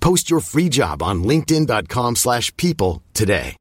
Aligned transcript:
Post 0.00 0.30
your 0.30 0.40
free 0.40 0.68
job 0.68 1.02
on 1.02 1.24
linkedin.com/people 1.24 2.14
slash 2.16 2.56
people 2.56 3.02
today. 3.14 3.56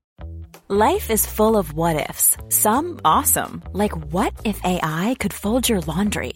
Life 0.72 1.10
is 1.10 1.26
full 1.26 1.58
of 1.58 1.74
what 1.74 2.10
ifs. 2.10 2.38
Some 2.50 3.00
awesome, 3.04 3.64
like 3.74 3.96
what 4.14 4.34
if 4.46 4.62
AI 4.64 5.16
could 5.20 5.34
fold 5.34 5.68
your 5.68 5.82
laundry? 5.82 6.34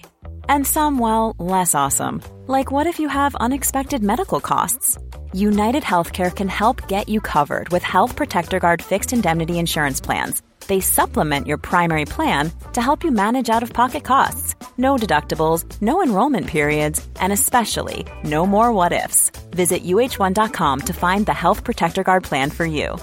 And 0.49 0.65
some 0.65 0.97
well, 0.97 1.35
less 1.37 1.75
awesome, 1.75 2.21
like 2.47 2.71
what 2.71 2.87
if 2.87 2.99
you 2.99 3.09
have 3.09 3.35
unexpected 3.35 4.01
medical 4.01 4.41
costs? 4.41 4.97
United 5.33 5.83
Healthcare 5.83 6.35
can 6.35 6.47
help 6.47 6.87
get 6.87 7.09
you 7.09 7.21
covered 7.21 7.69
with 7.69 7.83
Health 7.83 8.15
Protector 8.15 8.59
Guard 8.59 8.81
fixed 8.81 9.13
indemnity 9.13 9.59
insurance 9.59 10.01
plans. 10.01 10.41
They 10.67 10.81
supplement 10.81 11.47
your 11.47 11.57
primary 11.57 12.05
plan 12.05 12.51
to 12.73 12.81
help 12.81 13.03
you 13.03 13.11
manage 13.11 13.49
out 13.49 13.63
of 13.63 13.73
pocket 13.73 14.03
costs. 14.03 14.55
No 14.77 14.95
deductibles, 14.95 15.65
no 15.81 16.01
enrollment 16.01 16.47
periods, 16.47 17.05
and 17.19 17.31
especially 17.31 18.05
no 18.23 18.45
more 18.45 18.71
what 18.71 18.91
ifs. 18.91 19.29
Visit 19.51 19.83
uh1.com 19.83 20.79
to 20.81 20.93
find 20.93 21.25
the 21.25 21.33
Health 21.33 21.63
Protector 21.63 22.03
Guard 22.03 22.23
plan 22.23 22.49
for 22.49 22.65
you. 22.65 22.97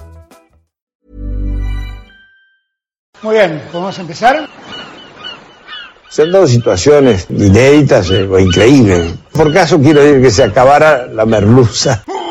Muy 3.23 3.35
bien, 3.35 3.61
¿podemos 3.71 3.99
empezar? 3.99 4.49
Son 6.09 6.33
dos 6.33 6.51
situaciones 6.51 7.27
inéditas 7.29 8.11
eh, 8.11 8.27
o 8.27 8.39
increíbles. 8.39 9.15
Por 9.33 9.53
caso 9.53 9.79
quiero 9.79 10.01
decir 10.01 10.23
que 10.23 10.31
se 10.31 10.43
acabara 10.43 11.07
la 11.07 11.27
merluza. 11.27 12.03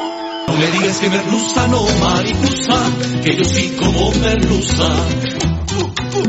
No 0.50 0.56
me 0.56 0.66
digas 0.72 0.98
que 0.98 1.10
merluza, 1.12 1.68
no 1.68 1.86
mariposa, 2.00 2.82
que 3.24 3.38
yo 3.38 3.44
sí 3.44 3.78
como 3.78 4.10
merluza. 4.14 4.84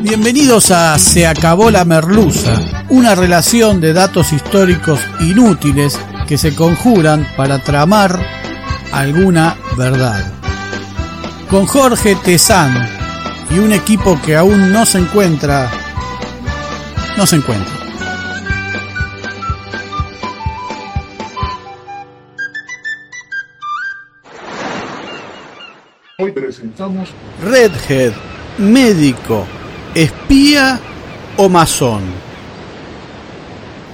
Bienvenidos 0.02 0.70
a 0.70 0.98
Se 0.98 1.26
acabó 1.26 1.70
la 1.70 1.86
merluza, 1.86 2.84
una 2.90 3.14
relación 3.14 3.80
de 3.80 3.94
datos 3.94 4.34
históricos 4.34 5.00
inútiles 5.20 5.98
que 6.28 6.36
se 6.36 6.54
conjuran 6.54 7.26
para 7.34 7.60
tramar 7.60 8.20
alguna 8.92 9.56
verdad. 9.78 10.30
Con 11.48 11.64
Jorge 11.64 12.14
Tezán 12.16 12.90
y 13.50 13.58
un 13.58 13.72
equipo 13.72 14.20
que 14.20 14.36
aún 14.36 14.70
no 14.70 14.84
se 14.84 14.98
encuentra, 14.98 15.70
no 17.16 17.26
se 17.26 17.36
encuentra. 17.36 17.79
Hoy 26.22 26.32
presentamos 26.32 27.08
Redhead, 27.42 28.12
médico, 28.58 29.46
espía 29.94 30.78
o 31.38 31.48
masón. 31.48 32.02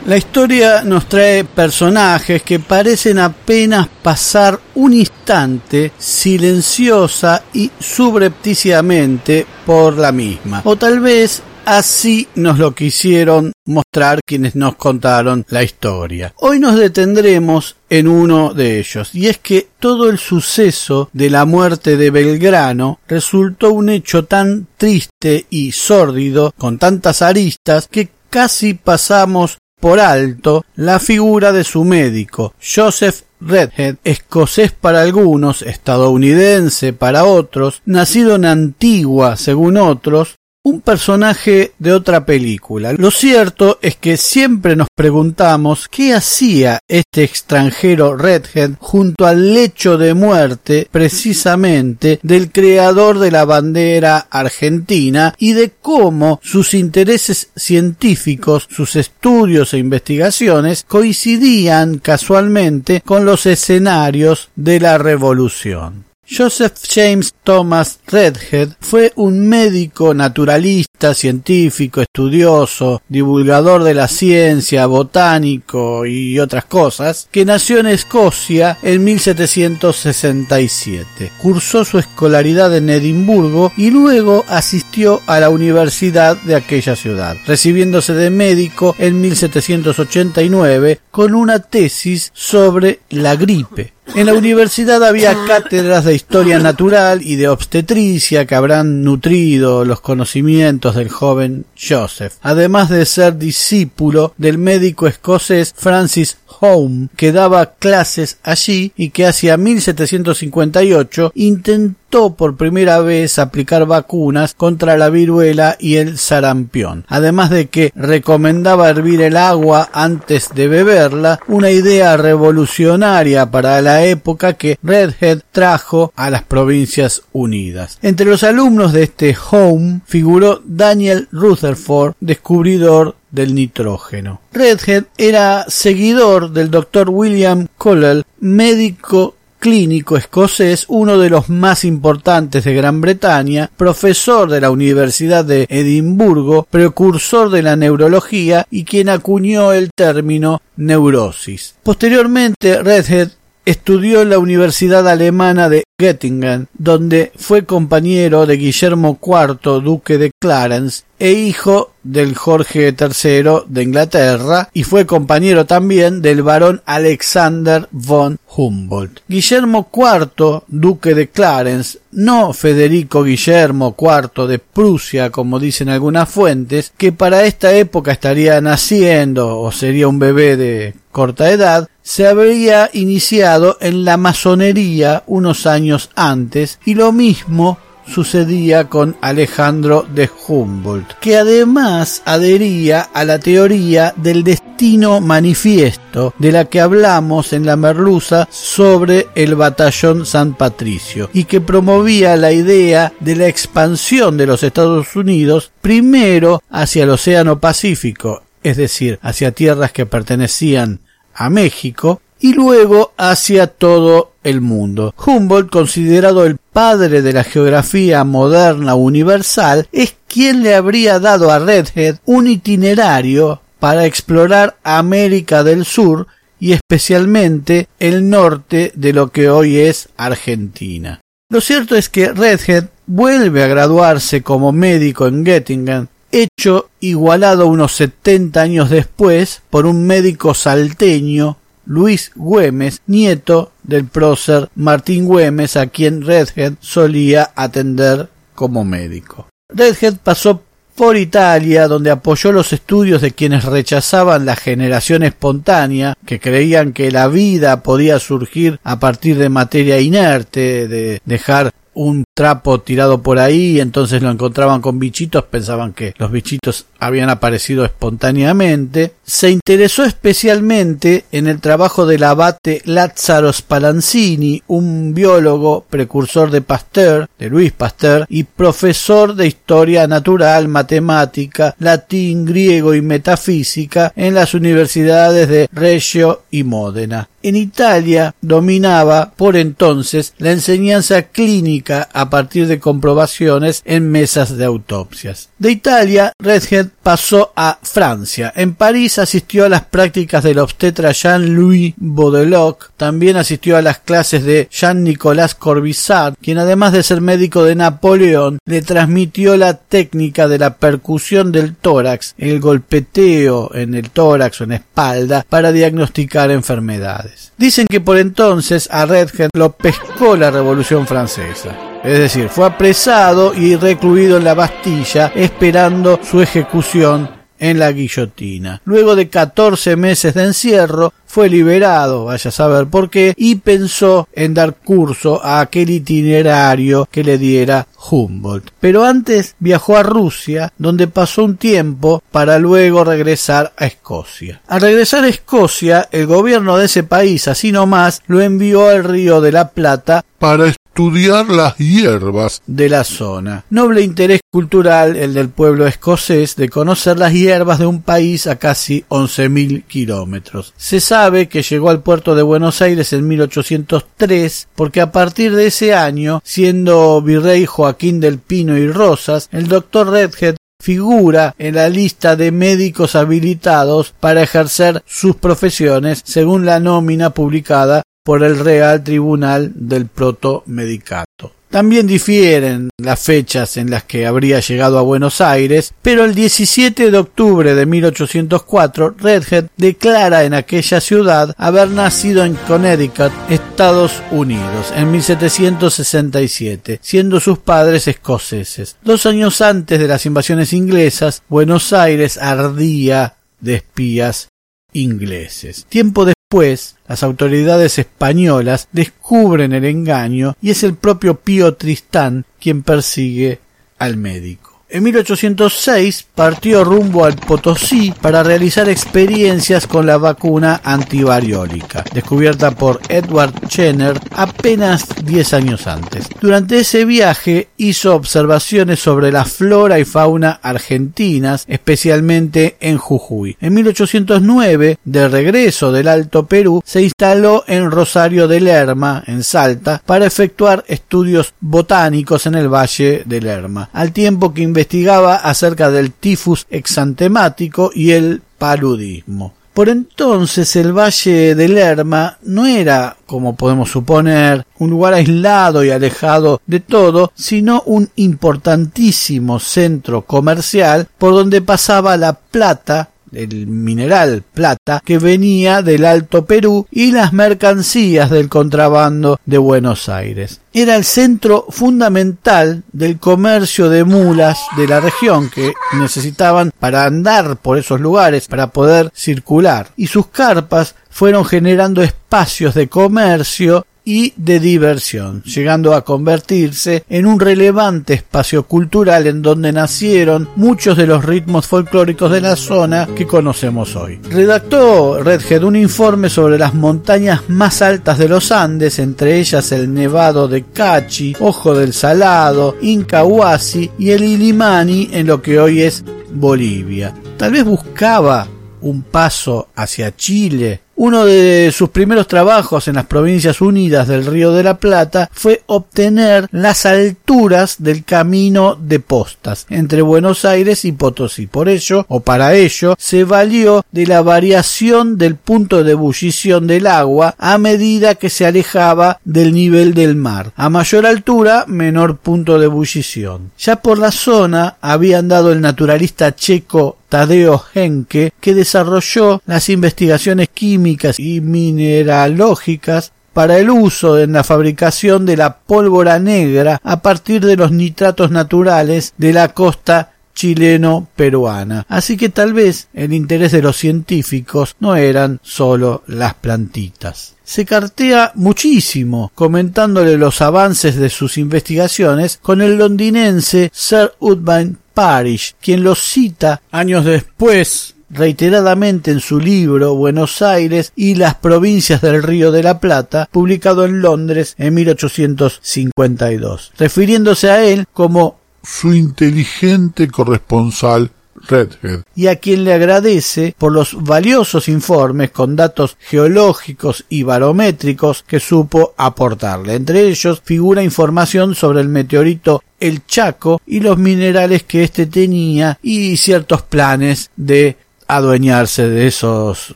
La 0.07 0.17
historia 0.17 0.83
nos 0.83 1.07
trae 1.07 1.45
personajes 1.45 2.43
que 2.43 2.59
parecen 2.59 3.21
apenas 3.21 3.87
pasar 4.03 4.59
un 4.75 4.93
instante 4.93 5.93
silenciosa 5.97 7.45
y 7.53 7.71
subrepticiamente 7.79 9.47
por 9.65 9.97
la 9.97 10.11
misma. 10.11 10.63
O 10.65 10.75
tal 10.75 10.99
vez 10.99 11.43
así 11.67 12.29
nos 12.37 12.59
lo 12.59 12.75
quisieron 12.75 13.53
mostrar 13.67 14.21
quienes 14.25 14.55
nos 14.57 14.77
contaron 14.77 15.45
la 15.51 15.63
historia. 15.63 16.33
Hoy 16.37 16.61
nos 16.61 16.77
detendremos 16.77 17.77
en 17.91 18.09
uno 18.09 18.55
de 18.55 18.79
ellos, 18.79 19.15
y 19.15 19.27
es 19.27 19.39
que 19.39 19.69
todo 19.79 20.09
el 20.09 20.19
suceso 20.19 21.11
de 21.13 21.29
la 21.29 21.45
muerte 21.45 21.97
de 21.97 22.11
Belgrano 22.11 23.01
resultó 23.07 23.73
un 23.73 23.91
hecho 23.91 24.25
tan 24.25 24.69
triste 24.79 25.47
y 25.51 25.73
sórdido, 25.73 26.55
con 26.57 26.79
tantas 26.79 27.21
aristas, 27.21 27.89
que 27.91 28.09
casi 28.31 28.75
pasamos 28.75 29.59
por 29.81 30.01
alto 30.01 30.65
la 30.77 30.99
figura 30.99 31.53
de 31.53 31.65
su 31.65 31.85
médico, 31.85 32.55
Joseph 32.61 33.23
Redhead, 33.41 33.97
escocés 34.05 34.73
para 34.73 35.03
algunos, 35.03 35.63
estadounidense 35.63 36.93
para 36.93 37.25
otros, 37.25 37.83
nacido 37.85 38.37
en 38.37 38.47
Antigua 38.47 39.37
según 39.37 39.77
otros, 39.77 40.37
un 40.67 40.81
personaje 40.81 41.75
de 41.79 41.93
otra 41.93 42.27
película. 42.27 42.93
Lo 42.93 43.13
cierto 43.13 43.79
es 43.83 43.95
que 43.95 44.17
siempre 44.17 44.75
nos 44.75 44.89
preguntamos 44.93 45.87
qué 45.89 46.13
hacía 46.13 46.81
este 46.89 47.23
extranjero 47.23 48.17
Redhead 48.17 48.73
junto 48.81 49.27
al 49.27 49.55
lecho 49.55 49.97
de 49.97 50.13
muerte 50.15 50.89
precisamente 50.91 52.19
del 52.25 52.51
creador 52.51 53.21
de 53.21 53.31
la 53.31 53.45
bandera 53.45 54.27
argentina 54.29 55.37
y 55.39 55.53
de 55.53 55.71
cómo 55.81 56.41
sus 56.43 56.75
intereses 56.75 57.51
científicos, 57.55 58.67
sus 58.69 58.97
estudios 58.97 59.73
e 59.73 59.79
investigaciones 59.79 60.83
coincidían 60.83 61.99
casualmente 61.99 63.03
con 63.03 63.25
los 63.25 63.47
escenarios 63.47 64.51
de 64.57 64.81
la 64.81 64.99
revolución. 64.99 66.07
Joseph 66.29 66.75
James 66.93 67.33
Thomas 67.45 68.01
Redhead 68.07 68.71
fue 68.81 69.13
un 69.15 69.49
médico 69.49 70.13
naturalista, 70.13 71.15
científico, 71.15 72.03
estudioso, 72.03 73.01
divulgador 73.09 73.85
de 73.85 73.95
la 73.95 74.09
ciencia, 74.09 74.87
botánico 74.87 76.05
y 76.05 76.41
otras 76.41 76.65
cosas, 76.65 77.29
que 77.31 77.45
nació 77.45 77.79
en 77.79 77.87
Escocia 77.87 78.77
en 78.83 79.05
1767. 79.05 81.31
Cursó 81.41 81.85
su 81.85 82.01
escolaridad 82.01 82.77
en 82.77 82.91
Edimburgo 82.91 83.71
y 83.77 83.91
luego 83.91 84.45
asistió 84.49 85.21
a 85.27 85.39
la 85.39 85.51
universidad 85.51 86.37
de 86.39 86.57
aquella 86.57 86.97
ciudad, 86.97 87.37
recibiéndose 87.47 88.15
de 88.15 88.31
médico 88.31 88.97
en 88.99 89.21
1789 89.21 90.99
con 91.13 91.35
una 91.35 91.61
tesis 91.61 92.33
sobre 92.35 92.99
la 93.11 93.37
gripe. 93.37 93.96
En 94.15 94.27
la 94.27 94.35
universidad 94.35 95.05
había 95.05 95.37
cátedras 95.47 96.05
de 96.05 96.15
historia 96.15 96.59
natural 96.59 97.21
y 97.23 97.37
de 97.37 97.49
obstetricia 97.49 98.47
que 98.47 98.55
habrán 98.55 99.03
nutrido 99.03 99.85
los 99.85 100.01
conocimientos 100.01 100.95
del 100.95 101.09
joven 101.09 101.67
Joseph, 101.79 102.35
además 102.41 102.89
de 102.89 103.05
ser 103.05 103.37
discípulo 103.37 104.33
del 104.39 104.59
médico 104.59 105.07
escocés 105.07 105.75
Francis 105.77 106.39
Home, 106.61 107.09
que 107.17 107.33
daba 107.33 107.75
clases 107.75 108.39
allí 108.43 108.93
y 108.97 109.11
que 109.11 109.27
hacia 109.27 109.57
1758 109.57 111.33
intentó 111.35 112.06
por 112.11 112.57
primera 112.57 113.01
vez 113.01 113.39
aplicar 113.39 113.85
vacunas 113.85 114.55
contra 114.55 114.97
la 114.97 115.11
viruela 115.11 115.77
y 115.79 115.97
el 115.97 116.17
sarampión, 116.17 117.05
además 117.09 117.51
de 117.51 117.67
que 117.67 117.93
recomendaba 117.95 118.89
hervir 118.89 119.21
el 119.21 119.37
agua 119.37 119.91
antes 119.93 120.49
de 120.55 120.67
beberla, 120.67 121.41
una 121.47 121.71
idea 121.71 122.17
revolucionaria 122.17 123.51
para 123.51 123.83
la 123.83 124.05
época 124.05 124.55
que 124.55 124.79
Redhead 124.83 125.41
trajo 125.53 126.13
a 126.17 126.31
las 126.31 126.43
Provincias 126.43 127.23
Unidas. 127.33 127.99
Entre 128.01 128.25
los 128.25 128.45
alumnos 128.45 128.95
de 128.95 129.03
este 129.03 129.37
Home 129.51 130.01
figuró 130.07 130.63
Daniel 130.65 131.29
Rutherford, 131.33 132.15
descubridor 132.21 133.17
del 133.31 133.55
nitrógeno. 133.55 134.41
Redhead 134.53 135.05
era 135.19 135.67
seguidor 135.69 136.53
del 136.53 136.71
doctor 136.71 137.11
William 137.11 137.67
Collell, 137.77 138.25
médico 138.41 139.36
clínico 139.67 140.17
escocés, 140.17 140.85
uno 140.87 141.19
de 141.19 141.29
los 141.29 141.49
más 141.49 141.85
importantes 141.85 142.63
de 142.63 142.73
Gran 142.73 143.01
Bretaña, 143.01 143.69
profesor 143.77 144.49
de 144.49 144.61
la 144.61 144.71
Universidad 144.71 145.45
de 145.45 145.67
Edimburgo, 145.69 146.69
precursor 146.71 147.51
de 147.51 147.65
la 147.65 147.75
neurología 147.75 148.65
y 148.71 148.85
quien 148.85 149.09
acuñó 149.09 149.73
el 149.73 149.91
término 149.93 150.63
neurosis. 150.77 151.75
Posteriormente, 151.83 152.81
Redhead 152.81 153.31
estudió 153.67 154.23
en 154.23 154.31
la 154.31 154.39
Universidad 154.39 155.07
Alemana 155.09 155.69
de 155.69 155.83
Göttingen, 155.99 156.69
donde 156.73 157.33
fue 157.37 157.65
compañero 157.65 158.47
de 158.47 158.57
Guillermo 158.57 159.19
IV, 159.21 159.83
duque 159.83 160.19
de 160.19 160.31
Clarence, 160.41 161.03
e 161.19 161.33
hijo 161.33 161.93
del 162.03 162.35
Jorge 162.37 162.89
III 162.89 163.65
de 163.67 163.83
Inglaterra, 163.83 164.69
y 164.73 164.85
fue 164.85 165.07
compañero 165.07 165.65
también 165.65 166.23
del 166.23 166.43
barón 166.43 166.83
Alexander 166.87 167.89
von 167.91 168.39
Humboldt. 168.55 169.21
Guillermo 169.27 169.91
IV, 169.93 170.63
duque 170.69 171.15
de 171.15 171.29
Clarence, 171.29 171.99
no 172.13 172.53
Federico 172.53 173.25
Guillermo 173.25 173.97
IV 173.99 174.47
de 174.47 174.59
Prusia, 174.59 175.31
como 175.31 175.59
dicen 175.59 175.89
algunas 175.89 176.29
fuentes, 176.29 176.93
que 176.97 177.11
para 177.11 177.45
esta 177.45 177.73
época 177.73 178.13
estaría 178.13 178.61
naciendo 178.61 179.59
o 179.59 179.73
sería 179.73 180.07
un 180.07 180.19
bebé 180.19 180.57
de 180.57 180.95
corta 181.11 181.51
edad, 181.51 181.89
se 182.07 182.25
habría 182.29 182.89
iniciado 182.93 183.79
en 183.81 184.05
la 184.05 184.17
masonería 184.17 185.25
unos 185.27 185.67
años 185.67 186.09
antes 186.15 186.79
y 186.85 186.95
lo 186.95 187.11
mismo 187.11 187.79
sucedía 188.07 188.85
con 188.85 189.17
Alejandro 189.21 190.07
de 190.15 190.31
Humboldt, 190.47 191.15
que 191.21 191.37
además 191.37 192.23
adhería 192.25 193.01
a 193.01 193.25
la 193.25 193.41
teoría 193.41 194.15
del 194.17 194.45
destino 194.45 195.21
manifiesto 195.21 196.33
de 196.39 196.53
la 196.53 196.67
que 196.67 196.81
hablamos 196.81 197.53
en 197.53 197.67
la 197.67 197.75
merluza 197.75 198.47
sobre 198.53 199.27
el 199.35 199.57
batallón 199.57 200.27
San 200.27 200.55
Patricio 200.55 201.29
y 201.33 201.43
que 201.43 201.61
promovía 201.61 202.37
la 202.37 202.53
idea 202.53 203.13
de 203.19 203.35
la 203.35 203.49
expansión 203.49 204.37
de 204.37 204.47
los 204.47 204.63
Estados 204.63 205.17
Unidos 205.17 205.73
primero 205.83 206.63
hacia 206.71 207.03
el 207.03 207.11
Océano 207.11 207.59
Pacífico, 207.59 208.45
es 208.63 208.77
decir, 208.77 209.19
hacia 209.23 209.51
tierras 209.51 209.91
que 209.91 210.07
pertenecían 210.07 211.01
a 211.37 211.51
México 211.51 212.21
y 212.41 212.53
luego 212.53 213.13
hacia 213.17 213.67
todo 213.67 214.33
el 214.43 214.61
mundo. 214.61 215.15
Humboldt, 215.25 215.71
considerado 215.71 216.45
el 216.45 216.57
padre 216.57 217.23
de 217.23 217.33
la 217.33 217.45
geografía 217.45 218.25
moderna 218.25 218.95
universal, 218.95 219.89
es 219.93 220.17
quien 220.29 220.63
le 220.63 220.75
habría 220.75 221.19
dado 221.19 221.51
a 221.51 221.59
Redhead 221.59 222.19
un 222.27 222.47
itinerario 222.47 223.61
para 223.79 224.07
explorar 224.07 224.77
América 224.83 225.65
del 225.65 225.85
Sur 225.85 226.27
y 226.59 226.73
especialmente 226.73 227.89
el 227.99 228.29
norte 228.29 228.93
de 228.95 229.13
lo 229.13 229.31
que 229.31 229.51
hoy 229.51 229.79
es 229.79 230.09
Argentina. 230.17 231.21
Lo 231.49 231.61
cierto 231.61 231.97
es 231.97 232.09
que 232.09 232.33
Redhead 232.33 232.89
vuelve 233.07 233.63
a 233.63 233.69
graduarse 233.69 234.43
como 234.43 234.73
médico 234.73 235.27
en 235.27 235.45
Göttingen 235.45 236.09
hecho 236.33 236.91
igualado 237.01 237.67
unos 237.67 237.93
70 237.93 238.61
años 238.61 238.91
después 238.91 239.63
por 239.71 239.87
un 239.87 240.07
médico 240.07 240.55
salteño, 240.55 241.57
Luis 241.87 242.33
Güemes, 242.35 243.03
nieto 243.07 243.73
del 243.83 244.07
prócer 244.07 244.69
Martín 244.75 245.27
Güemes, 245.27 245.77
a 245.77 245.87
quien 245.87 246.23
Redhead 246.23 246.75
solía 246.81 247.53
atender 247.55 248.29
como 248.55 248.85
médico. 248.85 249.49
Redhead 249.69 250.17
pasó 250.23 250.63
por 250.97 251.17
Italia, 251.17 251.87
donde 251.89 252.11
apoyó 252.11 252.51
los 252.51 252.73
estudios 252.73 253.21
de 253.21 253.33
quienes 253.33 253.65
rechazaban 253.65 254.47
la 254.47 254.57
generación 254.57 255.23
espontánea, 255.23 256.15
que 256.25 256.41
creían 256.41 256.93
que 256.93 257.11
la 257.11 257.29
vida 257.29 257.83
podía 257.83 258.19
surgir 258.19 258.81
a 258.83 258.99
partir 258.99 259.37
de 259.37 259.51
materia 259.51 260.01
inerte, 260.01 260.89
de 260.89 261.21
dejar 261.27 261.73
un 261.97 262.25
trapo 262.35 262.81
tirado 262.83 263.23
por 263.23 263.39
ahí, 263.39 263.81
entonces 263.81 264.23
lo 264.23 264.31
encontraban 264.31 264.83
con 264.83 264.99
bichitos, 264.99 265.45
pensaban 265.45 265.95
que 265.95 266.15
los 266.19 266.31
bichitos 266.31 266.85
habían 266.99 267.31
aparecido 267.31 267.85
espontáneamente. 267.85 269.15
Se 269.25 269.51
interesó 269.51 270.05
especialmente 270.05 271.25
en 271.33 271.47
el 271.47 271.61
trabajo 271.61 272.07
del 272.07 272.25
abate 272.25 272.83
Lázaro 272.85 273.51
Spallanzini, 273.51 274.63
un 274.67 275.15
biólogo 275.15 275.87
precursor 275.89 276.51
de 276.51 276.61
Pasteur, 276.61 277.29
de 277.39 277.49
Luis 277.49 277.73
Pasteur, 277.73 278.27
y 278.29 278.45
profesor 278.45 279.35
de 279.35 279.47
historia 279.47 280.07
natural, 280.07 280.69
matemática, 280.69 281.75
latín, 281.79 282.45
griego 282.45 282.95
y 282.95 283.01
metafísica 283.01 284.13
en 284.15 284.35
las 284.35 284.53
universidades 284.53 285.49
de 285.49 285.69
Reggio 285.73 286.43
y 286.51 286.63
Módena. 286.63 287.31
En 287.47 287.55
Italia 287.55 288.35
dominaba 288.41 289.31
por 289.37 289.57
entonces 289.57 290.35
la 290.39 290.51
enseñanza 290.51 291.23
clínica 291.23 292.09
a 292.13 292.29
partir 292.29 292.67
de 292.67 292.81
comprobaciones 292.81 293.83
en 293.85 294.11
mesas 294.11 294.57
de 294.57 294.65
autopsias. 294.65 295.51
De 295.57 295.71
Italia, 295.71 296.33
Redhead 296.41 296.89
pasó 297.05 297.53
a 297.55 297.79
Francia. 297.81 298.53
En 298.57 298.75
París 298.75 299.21
asistió 299.21 299.65
a 299.65 299.69
las 299.69 299.85
prácticas 299.85 300.43
del 300.43 300.59
obstetra 300.59 301.13
Jean-Louis 301.13 301.95
Baudeloc. 301.97 302.91
También 302.97 303.37
asistió 303.37 303.77
a 303.77 303.83
las 303.83 304.01
clases 304.01 304.43
de 304.43 304.69
Jean-Nicolas 304.69 305.55
Corbissard, 305.55 306.35
quien 306.43 306.59
además 306.59 306.95
de 306.95 307.05
ser 307.05 307.21
médico 307.21 307.63
de 307.63 307.77
Napoleón, 307.77 308.59
le 308.67 308.83
transmitió 308.83 309.57
la 309.57 309.75
técnica 309.75 310.49
de 310.49 310.59
la 310.59 310.79
percusión 310.79 311.53
del 311.53 311.77
tórax, 311.77 312.35
el 312.39 312.59
golpeteo 312.59 313.71
en 313.73 313.95
el 313.95 314.11
tórax 314.11 314.63
o 314.63 314.65
en 314.65 314.73
espalda, 314.73 315.47
para 315.49 315.71
diagnosticar 315.71 316.51
enfermedades. 316.51 317.36
Dicen 317.57 317.87
que 317.87 318.01
por 318.01 318.19
entonces 318.19 318.89
a 318.91 319.07
Redhead 319.07 319.51
lo 319.55 319.73
pescó 319.73 320.37
la 320.37 320.51
Revolución 320.51 321.07
Francesa. 321.07 321.77
Es 322.05 322.19
decir, 322.19 322.49
fue 322.49 322.67
apresado 322.67 323.55
y 323.55 323.77
recluido 323.77 324.37
en 324.37 324.45
la 324.45 324.55
Bastilla 324.55 325.33
esperando 325.35 326.21
su 326.23 326.41
ejecución 326.41 327.36
en 327.59 327.79
la 327.79 327.93
guillotina. 327.93 328.81
Luego 328.85 329.17
de 329.17 329.29
14 329.29 329.97
meses 329.97 330.35
de 330.35 330.45
encierro, 330.45 331.13
fue 331.27 331.51
liberado, 331.51 332.27
vaya 332.27 332.49
a 332.49 332.53
saber 332.53 332.87
por 332.87 333.11
qué, 333.11 333.35
y 333.37 333.57
pensó 333.57 334.29
en 334.33 334.55
dar 334.55 334.77
curso 334.77 335.45
a 335.45 335.61
aquel 335.61 335.91
itinerario 335.91 337.07
que 337.11 337.23
le 337.23 337.37
diera 337.37 337.87
Humboldt. 338.11 338.71
Pero 338.81 339.05
antes 339.05 339.55
viajó 339.59 339.97
a 339.97 340.03
Rusia, 340.03 340.73
donde 340.79 341.09
pasó 341.09 341.45
un 341.45 341.57
tiempo 341.57 342.23
para 342.31 342.59
luego 342.59 343.05
regresar 343.05 343.73
a 343.77 343.87
Escocia. 343.87 344.63
Al 344.67 344.81
regresar 344.81 345.25
a 345.25 345.29
Escocia, 345.29 346.09
el 346.11 346.27
gobierno 346.27 346.79
de 346.79 346.87
ese 346.87 347.03
país, 347.03 347.49
así 347.49 347.73
nomás, 347.73 348.23
lo 348.27 348.41
envió 348.41 348.89
al 348.89 349.05
río 349.05 349.41
de 349.41 349.53
la 349.53 349.71
Plata 349.71 350.25
para 350.39 350.73
estudiar 350.97 351.51
las 351.51 351.77
hierbas 351.77 352.63
de 352.67 352.89
la 352.89 353.05
zona. 353.05 353.67
Noble 353.69 354.01
interés 354.01 354.41
cultural 354.51 355.15
el 355.15 355.35
del 355.35 355.51
pueblo 355.51 355.87
escocés 355.87 356.57
de 356.57 356.71
conocer 356.71 357.19
las 357.19 357.35
hierbas 357.35 357.79
de 357.79 357.85
un 357.85 358.01
país 358.01 358.47
a 358.47 358.57
casi 358.57 359.05
11.000 359.11 359.85
kilómetros. 359.85 360.73
Se 360.79 361.01
sabe 361.01 361.49
que 361.51 361.61
llegó 361.61 361.91
al 361.91 362.03
puerto 362.03 362.35
de 362.35 362.43
Buenos 362.43 362.81
Aires 362.81 363.13
en 363.13 363.29
1803 363.29 364.69
porque 364.75 365.03
a 365.03 365.13
partir 365.13 365.55
de 365.55 365.67
ese 365.67 365.93
año, 365.95 366.41
siendo 366.43 367.21
virrey 367.21 367.67
Joaquín 367.67 368.19
del 368.19 368.39
Pino 368.39 368.79
y 368.79 368.91
Rosas, 368.91 369.51
el 369.53 369.69
doctor 369.69 370.09
Redhead 370.09 370.57
figura 370.81 371.55
en 371.59 371.75
la 371.75 371.91
lista 371.91 372.37
de 372.37 372.53
médicos 372.53 373.17
habilitados 373.17 374.15
para 374.19 374.43
ejercer 374.43 375.03
sus 375.05 375.37
profesiones 375.37 376.23
según 376.25 376.65
la 376.65 376.81
nómina 376.81 377.31
publicada 377.31 378.03
por 378.27 378.43
el 378.43 378.59
Real 378.59 379.05
Tribunal 379.05 379.71
del 379.77 380.07
Protomedicato. 380.07 381.53
También 381.71 382.09
difieren 382.09 382.91
las 382.99 383.21
fechas 383.21 383.77
en 383.77 383.89
las 383.89 384.03
que 384.03 384.27
habría 384.27 384.59
llegado 384.59 384.99
a 384.99 385.03
Buenos 385.03 385.41
Aires, 385.41 385.95
pero 386.03 386.25
el 386.25 386.35
17 386.35 387.13
de 387.13 387.19
octubre 387.19 387.77
de 387.77 387.87
1804 387.87 389.15
Redhead 389.17 389.67
declara 389.77 390.43
en 390.43 390.55
aquella 390.55 391.01
ciudad 391.01 391.55
haber 391.57 391.89
nacido 391.91 392.45
en 392.45 392.55
Connecticut, 392.55 393.31
Estados 393.49 394.21
Unidos, 394.33 394.93
en 394.97 395.13
1767, 395.13 396.99
siendo 397.03 397.39
sus 397.39 397.59
padres 397.59 398.09
escoceses. 398.09 398.97
Dos 399.05 399.25
años 399.27 399.61
antes 399.61 400.01
de 400.01 400.09
las 400.09 400.27
invasiones 400.27 400.73
inglesas, 400.73 401.45
Buenos 401.49 401.93
Aires 401.93 402.39
ardía 402.39 403.37
de 403.61 403.77
espías 403.77 404.49
ingleses. 404.93 405.87
Tiempo 405.89 406.25
después, 406.49 406.95
las 407.09 407.25
autoridades 407.25 407.99
españolas 407.99 408.89
descubren 408.93 409.73
el 409.73 409.85
engaño 409.85 410.55
y 410.63 410.71
es 410.71 410.85
el 410.85 410.95
propio 410.95 411.41
Pío 411.41 411.75
Tristán 411.75 412.45
quien 412.61 412.85
persigue 412.85 413.59
al 413.99 414.17
médico. 414.17 414.76
En 414.89 415.03
1806 415.03 416.27
partió 416.33 416.85
rumbo 416.85 417.25
al 417.25 417.35
Potosí 417.35 418.15
para 418.21 418.45
realizar 418.45 418.89
experiencias 418.89 419.85
con 419.89 420.07
la 420.07 420.17
vacuna 420.17 420.81
antivariólica, 420.85 422.05
descubierta 422.15 422.71
por 422.71 423.01
Edward 423.09 423.53
Jenner 423.69 424.17
apenas 424.31 425.07
10 425.25 425.55
años 425.55 425.89
antes. 425.89 426.29
Durante 426.41 426.79
ese 426.79 427.05
viaje 427.05 427.69
hizo 427.77 428.15
observaciones 428.15 429.01
sobre 429.01 429.33
la 429.33 429.45
flora 429.45 429.99
y 429.99 430.05
fauna 430.05 430.61
argentinas, 430.63 431.65
especialmente 431.67 432.77
en 432.79 432.97
Jujuy. 432.97 433.57
En 433.61 433.75
1809, 433.75 434.99
de 435.05 435.29
regreso 435.29 435.91
del 435.91 436.07
Alto 436.07 436.47
Perú, 436.47 436.81
se 436.85 437.03
instaló 437.03 437.65
en 437.67 437.91
Rosario 437.91 438.47
de 438.47 438.61
Lerma, 438.61 439.25
en 439.27 439.43
Salta, 439.43 440.01
para 440.07 440.27
efectuar 440.27 440.85
estudios 440.87 441.55
botánicos 441.59 442.47
en 442.47 442.55
el 442.55 442.73
Valle 442.73 443.25
de 443.27 443.41
Lerma, 443.41 443.91
al 443.93 444.13
tiempo 444.13 444.55
que 444.55 444.76
investigaba 444.77 445.37
acerca 445.37 445.91
del 445.91 446.13
tifus 446.13 446.67
exantemático 446.69 447.91
y 447.95 448.11
el 448.11 448.43
paludismo. 448.59 449.55
Por 449.73 449.89
entonces 449.89 450.77
el 450.77 450.93
valle 450.93 451.55
de 451.55 451.69
Lerma 451.69 452.37
no 452.43 452.67
era, 452.67 453.17
como 453.25 453.57
podemos 453.57 453.91
suponer, 453.91 454.67
un 454.79 454.91
lugar 454.91 455.15
aislado 455.15 455.83
y 455.83 455.91
alejado 455.91 456.61
de 456.67 456.81
todo, 456.81 457.33
sino 457.35 457.83
un 457.87 458.11
importantísimo 458.17 459.59
centro 459.59 460.23
comercial 460.23 461.09
por 461.17 461.33
donde 461.33 461.63
pasaba 461.63 462.19
la 462.19 462.35
plata 462.35 463.11
el 463.33 463.67
mineral 463.67 464.43
plata 464.55 465.03
que 465.05 465.19
venía 465.19 465.83
del 465.83 466.05
Alto 466.05 466.45
Perú 466.45 466.87
y 466.91 467.13
las 467.13 467.33
mercancías 467.33 468.31
del 468.31 468.49
contrabando 468.49 469.39
de 469.45 469.59
Buenos 469.59 470.09
Aires. 470.09 470.61
Era 470.73 470.97
el 470.97 471.05
centro 471.05 471.67
fundamental 471.71 472.83
del 472.93 473.19
comercio 473.19 473.89
de 473.89 474.05
mulas 474.05 474.59
de 474.77 474.87
la 474.87 475.01
región 475.01 475.49
que 475.49 475.73
necesitaban 475.95 476.73
para 476.79 477.05
andar 477.05 477.57
por 477.57 477.79
esos 477.79 478.01
lugares, 478.01 478.47
para 478.47 478.69
poder 478.69 479.11
circular. 479.15 479.89
Y 479.97 480.09
sus 480.09 480.27
carpas 480.27 480.95
fueron 481.09 481.45
generando 481.45 482.03
espacios 482.03 482.75
de 482.75 482.89
comercio 482.89 483.87
y 484.07 484.33
de 484.37 484.61
diversión, 484.61 485.43
llegando 485.43 485.93
a 485.93 486.05
convertirse 486.05 487.05
en 487.11 487.27
un 487.27 487.41
relevante 487.41 488.15
espacio 488.15 488.63
cultural 488.63 489.27
en 489.27 489.43
donde 489.43 489.73
nacieron 489.73 490.49
muchos 490.55 490.97
de 490.97 491.09
los 491.09 491.25
ritmos 491.25 491.67
folclóricos 491.67 492.31
de 492.31 492.41
la 492.41 492.55
zona 492.55 493.09
que 493.17 493.27
conocemos 493.27 493.97
hoy. 493.97 494.21
Redactó 494.31 495.23
Redhead 495.23 495.65
un 495.65 495.75
informe 495.75 496.31
sobre 496.31 496.57
las 496.57 496.73
montañas 496.73 497.43
más 497.49 497.83
altas 497.83 498.17
de 498.17 498.29
los 498.29 498.53
Andes, 498.53 499.01
entre 499.01 499.41
ellas 499.41 499.73
el 499.73 499.93
Nevado 499.93 500.47
de 500.47 500.63
Cachi, 500.63 501.35
Ojo 501.41 501.75
del 501.75 501.93
Salado, 501.93 502.77
Incahuasi 502.81 503.91
y 503.99 504.11
el 504.11 504.23
Ilimani 504.23 505.11
en 505.13 505.27
lo 505.27 505.43
que 505.43 505.59
hoy 505.59 505.83
es 505.83 506.05
Bolivia. 506.33 507.13
Tal 507.37 507.51
vez 507.51 507.65
buscaba 507.65 508.47
un 508.83 509.03
paso 509.03 509.71
hacia 509.75 510.15
Chile 510.15 510.86
uno 510.97 511.27
de 511.27 511.71
sus 511.73 511.91
primeros 511.91 512.27
trabajos 512.27 512.89
en 512.89 512.95
las 512.95 513.05
Provincias 513.05 513.61
Unidas 513.61 514.09
del 514.09 514.25
Río 514.25 514.53
de 514.53 514.63
la 514.63 514.79
Plata 514.79 515.29
fue 515.33 515.63
obtener 515.67 516.49
las 516.51 516.87
alturas 516.87 517.77
del 517.79 518.05
camino 518.05 518.77
de 518.81 518.99
postas 519.01 519.67
entre 519.69 520.01
Buenos 520.01 520.45
Aires 520.45 520.85
y 520.85 520.93
Potosí. 520.93 521.47
Por 521.47 521.69
ello, 521.69 522.07
o 522.09 522.21
para 522.21 522.55
ello, 522.55 522.95
se 522.99 523.25
valió 523.25 523.85
de 523.93 524.07
la 524.07 524.23
variación 524.23 525.19
del 525.19 525.37
punto 525.37 525.85
de 525.85 525.93
ebullición 525.93 526.67
del 526.67 526.87
agua 526.87 527.35
a 527.39 527.59
medida 527.59 528.15
que 528.15 528.31
se 528.31 528.47
alejaba 528.47 529.21
del 529.25 529.53
nivel 529.53 529.93
del 529.93 530.17
mar. 530.17 530.53
A 530.57 530.71
mayor 530.71 531.05
altura, 531.05 531.65
menor 531.69 532.17
punto 532.17 532.59
de 532.59 532.67
ebullición. 532.67 533.51
Ya 533.59 533.77
por 533.77 533.99
la 533.99 534.11
zona 534.11 534.77
había 534.81 535.19
andado 535.19 535.53
el 535.53 535.61
naturalista 535.61 536.35
checo 536.35 536.97
Tadeo 537.09 537.63
Henke, 537.73 538.33
que 538.41 538.55
desarrolló 538.55 539.41
las 539.47 539.69
investigaciones 539.69 540.49
químicas 540.49 540.86
y 541.19 541.41
mineralógicas 541.41 543.13
para 543.33 543.59
el 543.59 543.69
uso 543.69 544.19
en 544.19 544.33
la 544.33 544.45
fabricación 544.45 545.27
de 545.27 545.37
la 545.37 545.59
pólvora 545.59 546.19
negra 546.19 546.81
a 546.83 547.03
partir 547.03 547.45
de 547.45 547.57
los 547.57 547.71
nitratos 547.71 548.31
naturales 548.31 549.13
de 549.19 549.33
la 549.35 549.53
costa 549.53 550.13
chileno-peruana. 550.37 551.85
Así 551.89 552.17
que 552.17 552.29
tal 552.29 552.53
vez 552.53 552.89
el 552.95 553.13
interés 553.13 553.53
de 553.53 553.63
los 553.63 553.77
científicos 553.77 554.77
no 554.79 554.95
eran 554.95 555.41
solo 555.43 556.05
las 556.07 556.35
plantitas. 556.35 557.35
Se 557.43 557.65
cartea 557.65 558.33
muchísimo 558.37 559.33
comentándole 559.35 560.17
los 560.17 560.41
avances 560.43 560.97
de 560.97 561.11
sus 561.11 561.39
investigaciones 561.39 562.39
con 562.41 562.61
el 562.61 562.77
londinense 562.77 563.71
Sir 563.73 564.13
Udvine 564.21 564.77
Parish, 564.95 565.57
quien 565.61 565.83
lo 565.83 565.95
cita 565.95 566.63
años 566.71 567.05
después 567.05 567.96
reiteradamente 568.11 569.11
en 569.11 569.21
su 569.21 569.39
libro 569.39 569.95
Buenos 569.95 570.43
Aires 570.43 570.93
y 570.97 571.15
las 571.15 571.35
provincias 571.37 572.01
del 572.01 572.23
Río 572.23 572.53
de 572.53 572.63
la 572.63 572.81
Plata, 572.81 573.29
publicado 573.31 573.85
en 573.85 574.01
Londres 574.01 574.55
en 574.59 574.75
1852, 574.75 576.73
refiriéndose 576.79 577.51
a 577.51 577.65
él 577.65 577.87
como 577.93 578.39
su 578.63 578.95
inteligente 578.95 580.09
corresponsal 580.09 581.11
Redhead. 581.49 582.03
Y 582.15 582.27
a 582.29 582.37
quien 582.37 582.65
le 582.65 582.73
agradece 582.73 583.55
por 583.59 583.73
los 583.73 584.03
valiosos 584.03 584.69
informes 584.69 585.31
con 585.31 585.55
datos 585.55 585.97
geológicos 586.01 587.05
y 587.09 587.23
barométricos 587.23 588.25
que 588.27 588.41
supo 588.41 588.95
aportarle. 588.97 589.75
Entre 589.75 590.09
ellos 590.09 590.41
figura 590.45 590.83
información 590.83 591.55
sobre 591.55 591.81
el 591.83 591.89
meteorito 591.89 592.63
el 592.81 593.07
Chaco 593.07 593.61
y 593.67 593.81
los 593.81 593.99
minerales 593.99 594.65
que 594.65 594.85
éste 594.85 595.07
tenía 595.07 595.79
y 595.83 596.17
ciertos 596.17 596.63
planes 596.63 597.31
de 597.37 597.77
adueñarse 598.09 598.89
de 598.89 599.07
esos 599.07 599.75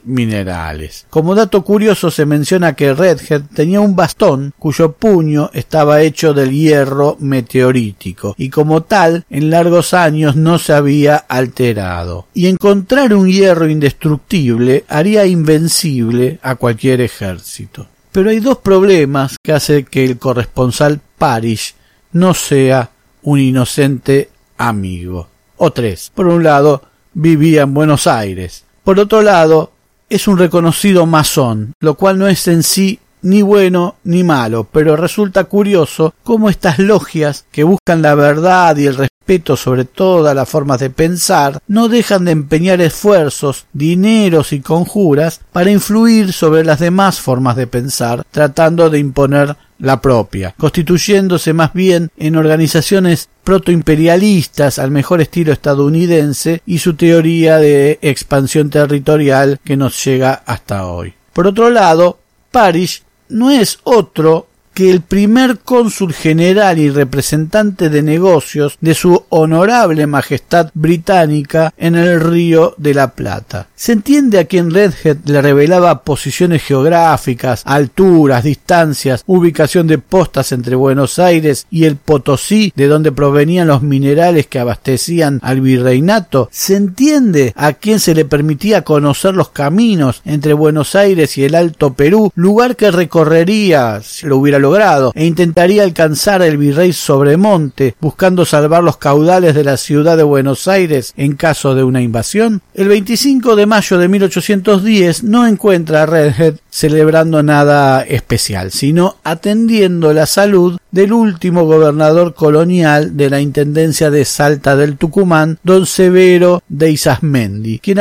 minerales. 0.04 1.06
Como 1.10 1.34
dato 1.34 1.62
curioso 1.62 2.10
se 2.10 2.26
menciona 2.26 2.74
que 2.74 2.94
Redhead 2.94 3.42
tenía 3.54 3.80
un 3.80 3.96
bastón 3.96 4.52
cuyo 4.58 4.92
puño 4.92 5.50
estaba 5.52 6.02
hecho 6.02 6.32
del 6.32 6.50
hierro 6.50 7.16
meteorítico 7.20 8.34
y 8.38 8.50
como 8.50 8.82
tal 8.82 9.24
en 9.30 9.50
largos 9.50 9.94
años 9.94 10.36
no 10.36 10.58
se 10.58 10.72
había 10.72 11.16
alterado. 11.16 12.26
Y 12.34 12.46
encontrar 12.46 13.14
un 13.14 13.28
hierro 13.28 13.68
indestructible 13.68 14.84
haría 14.88 15.26
invencible 15.26 16.38
a 16.42 16.54
cualquier 16.54 17.00
ejército. 17.00 17.86
Pero 18.12 18.30
hay 18.30 18.40
dos 18.40 18.58
problemas 18.58 19.36
que 19.42 19.52
hacen 19.52 19.84
que 19.84 20.04
el 20.04 20.18
corresponsal 20.18 21.00
Parish 21.16 21.74
no 22.12 22.34
sea 22.34 22.90
un 23.22 23.38
inocente 23.38 24.30
amigo. 24.58 25.28
O 25.56 25.72
tres. 25.72 26.10
Por 26.14 26.26
un 26.26 26.42
lado, 26.42 26.82
vivía 27.14 27.62
en 27.62 27.74
Buenos 27.74 28.06
Aires. 28.06 28.64
Por 28.84 28.98
otro 28.98 29.22
lado, 29.22 29.72
es 30.08 30.26
un 30.26 30.38
reconocido 30.38 31.06
masón, 31.06 31.72
lo 31.80 31.94
cual 31.94 32.18
no 32.18 32.26
es 32.26 32.48
en 32.48 32.62
sí 32.62 32.98
ni 33.22 33.42
bueno 33.42 33.96
ni 34.04 34.24
malo, 34.24 34.66
pero 34.70 34.96
resulta 34.96 35.44
curioso 35.44 36.14
cómo 36.22 36.48
estas 36.48 36.78
logias 36.78 37.44
que 37.52 37.64
buscan 37.64 38.02
la 38.02 38.14
verdad 38.14 38.76
y 38.76 38.86
el 38.86 38.96
respeto 38.96 39.56
sobre 39.56 39.84
todas 39.84 40.34
las 40.34 40.48
formas 40.48 40.80
de 40.80 40.90
pensar 40.90 41.60
no 41.68 41.88
dejan 41.88 42.24
de 42.24 42.32
empeñar 42.32 42.80
esfuerzos, 42.80 43.66
dineros 43.72 44.52
y 44.52 44.60
conjuras 44.60 45.40
para 45.52 45.70
influir 45.70 46.32
sobre 46.32 46.64
las 46.64 46.80
demás 46.80 47.20
formas 47.20 47.56
de 47.56 47.66
pensar, 47.66 48.24
tratando 48.30 48.90
de 48.90 48.98
imponer 48.98 49.56
la 49.80 50.00
propia, 50.00 50.54
constituyéndose 50.56 51.52
más 51.52 51.72
bien 51.72 52.10
en 52.16 52.36
organizaciones 52.36 53.28
protoimperialistas 53.42 54.78
al 54.78 54.90
mejor 54.90 55.20
estilo 55.20 55.52
estadounidense 55.52 56.62
y 56.66 56.78
su 56.78 56.94
teoría 56.94 57.58
de 57.58 57.98
expansión 58.02 58.70
territorial 58.70 59.58
que 59.64 59.76
nos 59.76 60.04
llega 60.04 60.42
hasta 60.46 60.86
hoy. 60.86 61.14
Por 61.32 61.46
otro 61.46 61.70
lado, 61.70 62.18
Parrish 62.50 63.02
no 63.28 63.50
es 63.50 63.78
otro 63.84 64.48
que 64.74 64.90
el 64.90 65.00
primer 65.00 65.58
cónsul 65.58 66.12
general 66.12 66.78
y 66.78 66.90
representante 66.90 67.88
de 67.88 68.02
negocios 68.02 68.78
de 68.80 68.94
su 68.94 69.24
honorable 69.28 70.06
majestad 70.06 70.70
británica 70.74 71.72
en 71.76 71.94
el 71.94 72.20
río 72.20 72.74
de 72.76 72.94
la 72.94 73.14
Plata. 73.14 73.68
Se 73.74 73.92
entiende 73.92 74.38
a 74.38 74.44
quien 74.44 74.70
Redhead 74.70 75.18
le 75.24 75.42
revelaba 75.42 76.02
posiciones 76.02 76.62
geográficas, 76.62 77.62
alturas, 77.64 78.44
distancias, 78.44 79.24
ubicación 79.26 79.86
de 79.86 79.98
postas 79.98 80.52
entre 80.52 80.76
Buenos 80.76 81.18
Aires 81.18 81.66
y 81.70 81.84
el 81.84 81.96
Potosí, 81.96 82.72
de 82.76 82.86
donde 82.86 83.12
provenían 83.12 83.68
los 83.68 83.82
minerales 83.82 84.46
que 84.46 84.58
abastecían 84.58 85.40
al 85.42 85.60
virreinato. 85.60 86.48
Se 86.52 86.76
entiende 86.76 87.52
a 87.56 87.72
quien 87.72 88.00
se 88.00 88.14
le 88.14 88.24
permitía 88.24 88.82
conocer 88.82 89.34
los 89.34 89.50
caminos 89.50 90.22
entre 90.24 90.52
Buenos 90.52 90.94
Aires 90.94 91.36
y 91.38 91.44
el 91.44 91.54
Alto 91.54 91.94
Perú, 91.94 92.30
lugar 92.34 92.76
que 92.76 92.90
recorrería, 92.90 94.00
si 94.02 94.26
lo 94.26 94.36
hubiera 94.36 94.58
logrado 94.60 95.12
e 95.14 95.26
intentaría 95.26 95.82
alcanzar 95.82 96.42
el 96.42 96.56
virrey 96.56 96.92
Sobremonte 96.92 97.94
buscando 98.00 98.44
salvar 98.44 98.82
los 98.82 98.96
caudales 98.96 99.54
de 99.54 99.64
la 99.64 99.76
ciudad 99.76 100.16
de 100.16 100.22
Buenos 100.22 100.68
Aires 100.68 101.12
en 101.16 101.34
caso 101.34 101.74
de 101.74 101.82
una 101.82 102.00
invasión? 102.00 102.62
El 102.74 102.88
25 102.88 103.56
de 103.56 103.66
mayo 103.66 103.98
de 103.98 104.08
1810 104.08 105.24
no 105.24 105.46
encuentra 105.46 106.02
a 106.02 106.06
Redhead 106.06 106.54
celebrando 106.70 107.42
nada 107.42 108.02
especial, 108.02 108.70
sino 108.70 109.16
atendiendo 109.24 110.12
la 110.12 110.26
salud 110.26 110.78
del 110.90 111.12
último 111.12 111.64
gobernador 111.64 112.34
colonial 112.34 113.16
de 113.16 113.30
la 113.30 113.40
Intendencia 113.40 114.10
de 114.10 114.24
Salta 114.24 114.76
del 114.76 114.96
Tucumán, 114.96 115.58
don 115.62 115.86
Severo 115.86 116.62
de 116.68 116.90
Isasmendi, 116.90 117.78
quien 117.78 118.00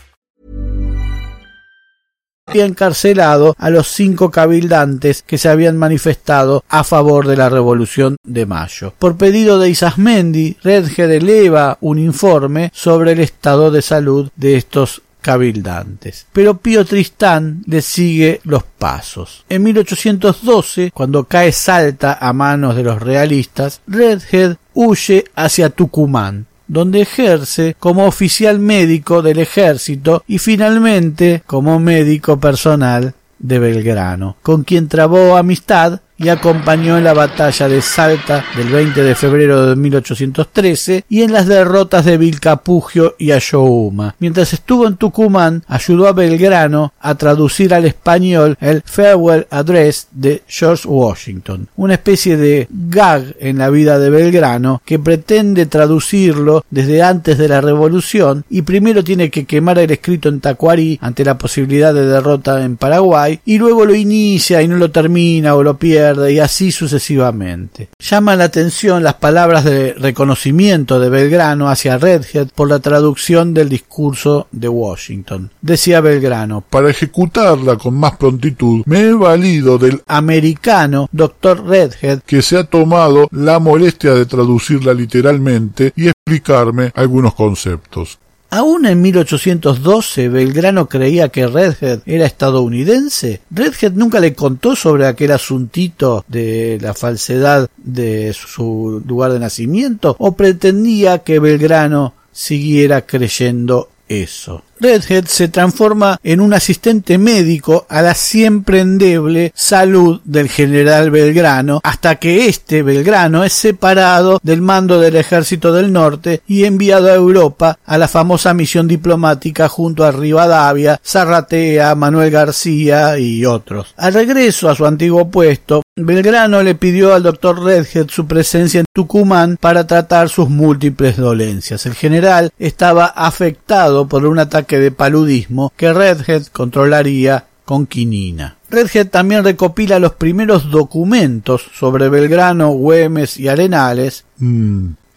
Encarcelado 2.59 3.55
a 3.57 3.69
los 3.69 3.87
cinco 3.87 4.29
cabildantes 4.29 5.23
que 5.23 5.37
se 5.37 5.49
habían 5.49 5.77
manifestado 5.77 6.63
a 6.67 6.83
favor 6.83 7.27
de 7.27 7.37
la 7.37 7.49
Revolución 7.49 8.17
de 8.23 8.45
Mayo. 8.45 8.93
Por 8.99 9.17
pedido 9.17 9.59
de 9.59 9.69
Isasmendi, 9.69 10.57
Redhead 10.63 11.11
eleva 11.11 11.77
un 11.81 11.99
informe 11.99 12.71
sobre 12.73 13.13
el 13.13 13.19
estado 13.19 13.71
de 13.71 13.81
salud 13.81 14.29
de 14.35 14.57
estos 14.57 15.01
cabildantes. 15.21 16.25
Pero 16.33 16.57
Pío 16.57 16.83
Tristán 16.83 17.63
le 17.67 17.81
sigue 17.81 18.41
los 18.43 18.63
pasos. 18.63 19.45
En 19.49 19.63
1812, 19.63 20.91
cuando 20.93 21.25
cae 21.25 21.51
Salta 21.51 22.17
a 22.19 22.33
manos 22.33 22.75
de 22.75 22.83
los 22.83 23.01
realistas, 23.01 23.81
Redhead 23.87 24.57
huye 24.73 25.25
hacia 25.35 25.69
Tucumán, 25.69 26.47
donde 26.71 27.01
ejerce 27.01 27.75
como 27.77 28.05
oficial 28.05 28.57
médico 28.57 29.21
del 29.21 29.39
ejército 29.39 30.23
y 30.25 30.37
finalmente 30.37 31.43
como 31.45 31.81
médico 31.81 32.39
personal 32.39 33.13
de 33.39 33.59
Belgrano, 33.59 34.37
con 34.41 34.63
quien 34.63 34.87
trabó 34.87 35.35
amistad 35.35 35.99
y 36.21 36.29
acompañó 36.29 36.97
en 36.97 37.03
la 37.03 37.13
batalla 37.13 37.67
de 37.67 37.81
Salta 37.81 38.45
del 38.55 38.69
20 38.69 39.03
de 39.03 39.15
febrero 39.15 39.65
de 39.65 39.75
1813 39.75 41.05
y 41.09 41.23
en 41.23 41.33
las 41.33 41.47
derrotas 41.47 42.05
de 42.05 42.17
Vilcapugio 42.17 43.15
y 43.17 43.31
Ayohuma. 43.31 44.15
Mientras 44.19 44.53
estuvo 44.53 44.87
en 44.87 44.97
Tucumán, 44.97 45.63
ayudó 45.67 46.07
a 46.07 46.13
Belgrano 46.13 46.93
a 46.99 47.15
traducir 47.15 47.73
al 47.73 47.85
español 47.85 48.55
el 48.61 48.83
Farewell 48.85 49.47
Address 49.49 50.09
de 50.11 50.43
George 50.47 50.87
Washington, 50.87 51.67
una 51.75 51.93
especie 51.93 52.37
de 52.37 52.67
gag 52.69 53.35
en 53.39 53.57
la 53.57 53.71
vida 53.71 53.97
de 53.97 54.11
Belgrano 54.11 54.81
que 54.85 54.99
pretende 54.99 55.65
traducirlo 55.65 56.63
desde 56.69 57.01
antes 57.01 57.39
de 57.39 57.47
la 57.47 57.61
revolución 57.61 58.45
y 58.47 58.61
primero 58.61 59.03
tiene 59.03 59.31
que 59.31 59.45
quemar 59.45 59.79
el 59.79 59.89
escrito 59.89 60.29
en 60.29 60.39
Tacuarí 60.39 60.99
ante 61.01 61.25
la 61.25 61.39
posibilidad 61.39 61.93
de 61.95 62.05
derrota 62.05 62.63
en 62.63 62.77
Paraguay 62.77 63.39
y 63.43 63.57
luego 63.57 63.85
lo 63.85 63.95
inicia 63.95 64.61
y 64.61 64.67
no 64.67 64.77
lo 64.77 64.91
termina 64.91 65.55
o 65.55 65.63
lo 65.63 65.77
pierde 65.77 66.10
y 66.29 66.39
así 66.39 66.71
sucesivamente. 66.71 67.89
Llama 67.99 68.35
la 68.35 68.45
atención 68.45 69.03
las 69.03 69.15
palabras 69.15 69.63
de 69.63 69.93
reconocimiento 69.93 70.99
de 70.99 71.09
Belgrano 71.09 71.69
hacia 71.69 71.97
Redhead 71.97 72.49
por 72.53 72.69
la 72.69 72.79
traducción 72.79 73.53
del 73.53 73.69
discurso 73.69 74.47
de 74.51 74.67
Washington. 74.67 75.51
Decía 75.61 76.01
Belgrano, 76.01 76.61
Para 76.61 76.89
ejecutarla 76.89 77.77
con 77.77 77.95
más 77.95 78.17
prontitud, 78.17 78.83
me 78.85 79.01
he 79.01 79.13
valido 79.13 79.77
del 79.77 80.01
americano 80.07 81.09
Dr. 81.11 81.65
Redhead 81.65 82.21
que 82.25 82.41
se 82.41 82.57
ha 82.57 82.63
tomado 82.63 83.27
la 83.31 83.59
molestia 83.59 84.13
de 84.13 84.25
traducirla 84.25 84.93
literalmente 84.93 85.93
y 85.95 86.07
explicarme 86.07 86.91
algunos 86.95 87.33
conceptos. 87.33 88.19
Aún 88.53 88.85
en 88.85 89.01
1812 89.01 90.27
Belgrano 90.27 90.89
creía 90.89 91.29
que 91.29 91.47
Redhead 91.47 92.01
era 92.05 92.25
estadounidense. 92.25 93.39
Redhead 93.49 93.93
nunca 93.93 94.19
le 94.19 94.33
contó 94.33 94.75
sobre 94.75 95.07
aquel 95.07 95.31
asuntito 95.31 96.25
de 96.27 96.77
la 96.81 96.93
falsedad 96.93 97.69
de 97.77 98.33
su 98.33 99.01
lugar 99.07 99.31
de 99.31 99.39
nacimiento 99.39 100.17
o 100.19 100.33
pretendía 100.33 101.19
que 101.19 101.39
Belgrano 101.39 102.13
siguiera 102.33 103.05
creyendo 103.05 103.89
eso. 104.09 104.63
Redhead 104.81 105.25
se 105.25 105.47
transforma 105.47 106.19
en 106.23 106.41
un 106.41 106.53
asistente 106.55 107.19
médico 107.19 107.85
a 107.87 108.01
la 108.01 108.15
siempre 108.15 108.79
endeble 108.79 109.51
salud 109.55 110.21
del 110.25 110.49
general 110.49 111.11
Belgrano, 111.11 111.79
hasta 111.83 112.15
que 112.15 112.47
este 112.47 112.81
Belgrano 112.81 113.43
es 113.43 113.53
separado 113.53 114.39
del 114.41 114.61
mando 114.61 114.99
del 114.99 115.17
ejército 115.17 115.71
del 115.71 115.93
norte 115.93 116.41
y 116.47 116.65
enviado 116.65 117.11
a 117.11 117.15
Europa 117.15 117.77
a 117.85 117.97
la 117.99 118.07
famosa 118.07 118.55
misión 118.55 118.87
diplomática 118.87 119.69
junto 119.69 120.03
a 120.03 120.11
Rivadavia, 120.11 120.99
Zarratea, 121.05 121.93
Manuel 121.93 122.31
García 122.31 123.19
y 123.19 123.45
otros. 123.45 123.93
Al 123.97 124.15
regreso 124.15 124.67
a 124.67 124.75
su 124.75 124.85
antiguo 124.87 125.29
puesto, 125.29 125.83
Belgrano 125.95 126.63
le 126.63 126.73
pidió 126.75 127.13
al 127.13 127.23
doctor 127.23 127.61
Redhead 127.63 128.07
su 128.09 128.25
presencia 128.25 128.79
en 128.79 128.85
Tucumán 128.93 129.57
para 129.59 129.85
tratar 129.85 130.29
sus 130.29 130.49
múltiples 130.49 131.17
dolencias. 131.17 131.85
El 131.85 131.95
general 131.95 132.51
estaba 132.57 133.05
afectado 133.05 134.07
por 134.07 134.25
un 134.25 134.39
ataque 134.39 134.70
de 134.79 134.91
paludismo 134.91 135.71
que 135.75 135.93
Redhead 135.93 136.43
controlaría 136.47 137.45
con 137.65 137.85
quinina. 137.85 138.57
Redhead 138.69 139.07
también 139.07 139.43
recopila 139.43 139.99
los 139.99 140.13
primeros 140.13 140.69
documentos 140.71 141.69
sobre 141.73 142.09
Belgrano, 142.09 142.71
Güemes 142.71 143.37
y 143.37 143.47
Arenales 143.47 144.25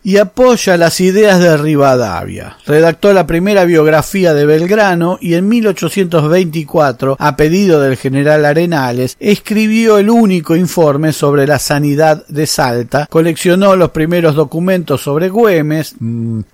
y 0.04 0.18
apoya 0.18 0.76
las 0.76 1.00
ideas 1.00 1.40
de 1.40 1.56
Rivadavia. 1.56 2.58
Redactó 2.66 3.12
la 3.14 3.26
primera 3.26 3.64
biografía 3.64 4.34
de 4.34 4.44
Belgrano 4.44 5.18
y 5.20 5.34
en 5.34 5.48
1824, 5.48 7.16
a 7.18 7.36
pedido 7.36 7.80
del 7.80 7.96
general 7.96 8.44
Arenales, 8.44 9.16
escribió 9.18 9.96
el 9.98 10.10
único 10.10 10.54
informe 10.54 11.12
sobre 11.12 11.46
la 11.46 11.58
sanidad 11.58 12.26
de 12.28 12.46
Salta, 12.46 13.06
coleccionó 13.10 13.76
los 13.76 13.90
primeros 13.90 14.34
documentos 14.34 15.00
sobre 15.00 15.30
Güemes, 15.30 15.94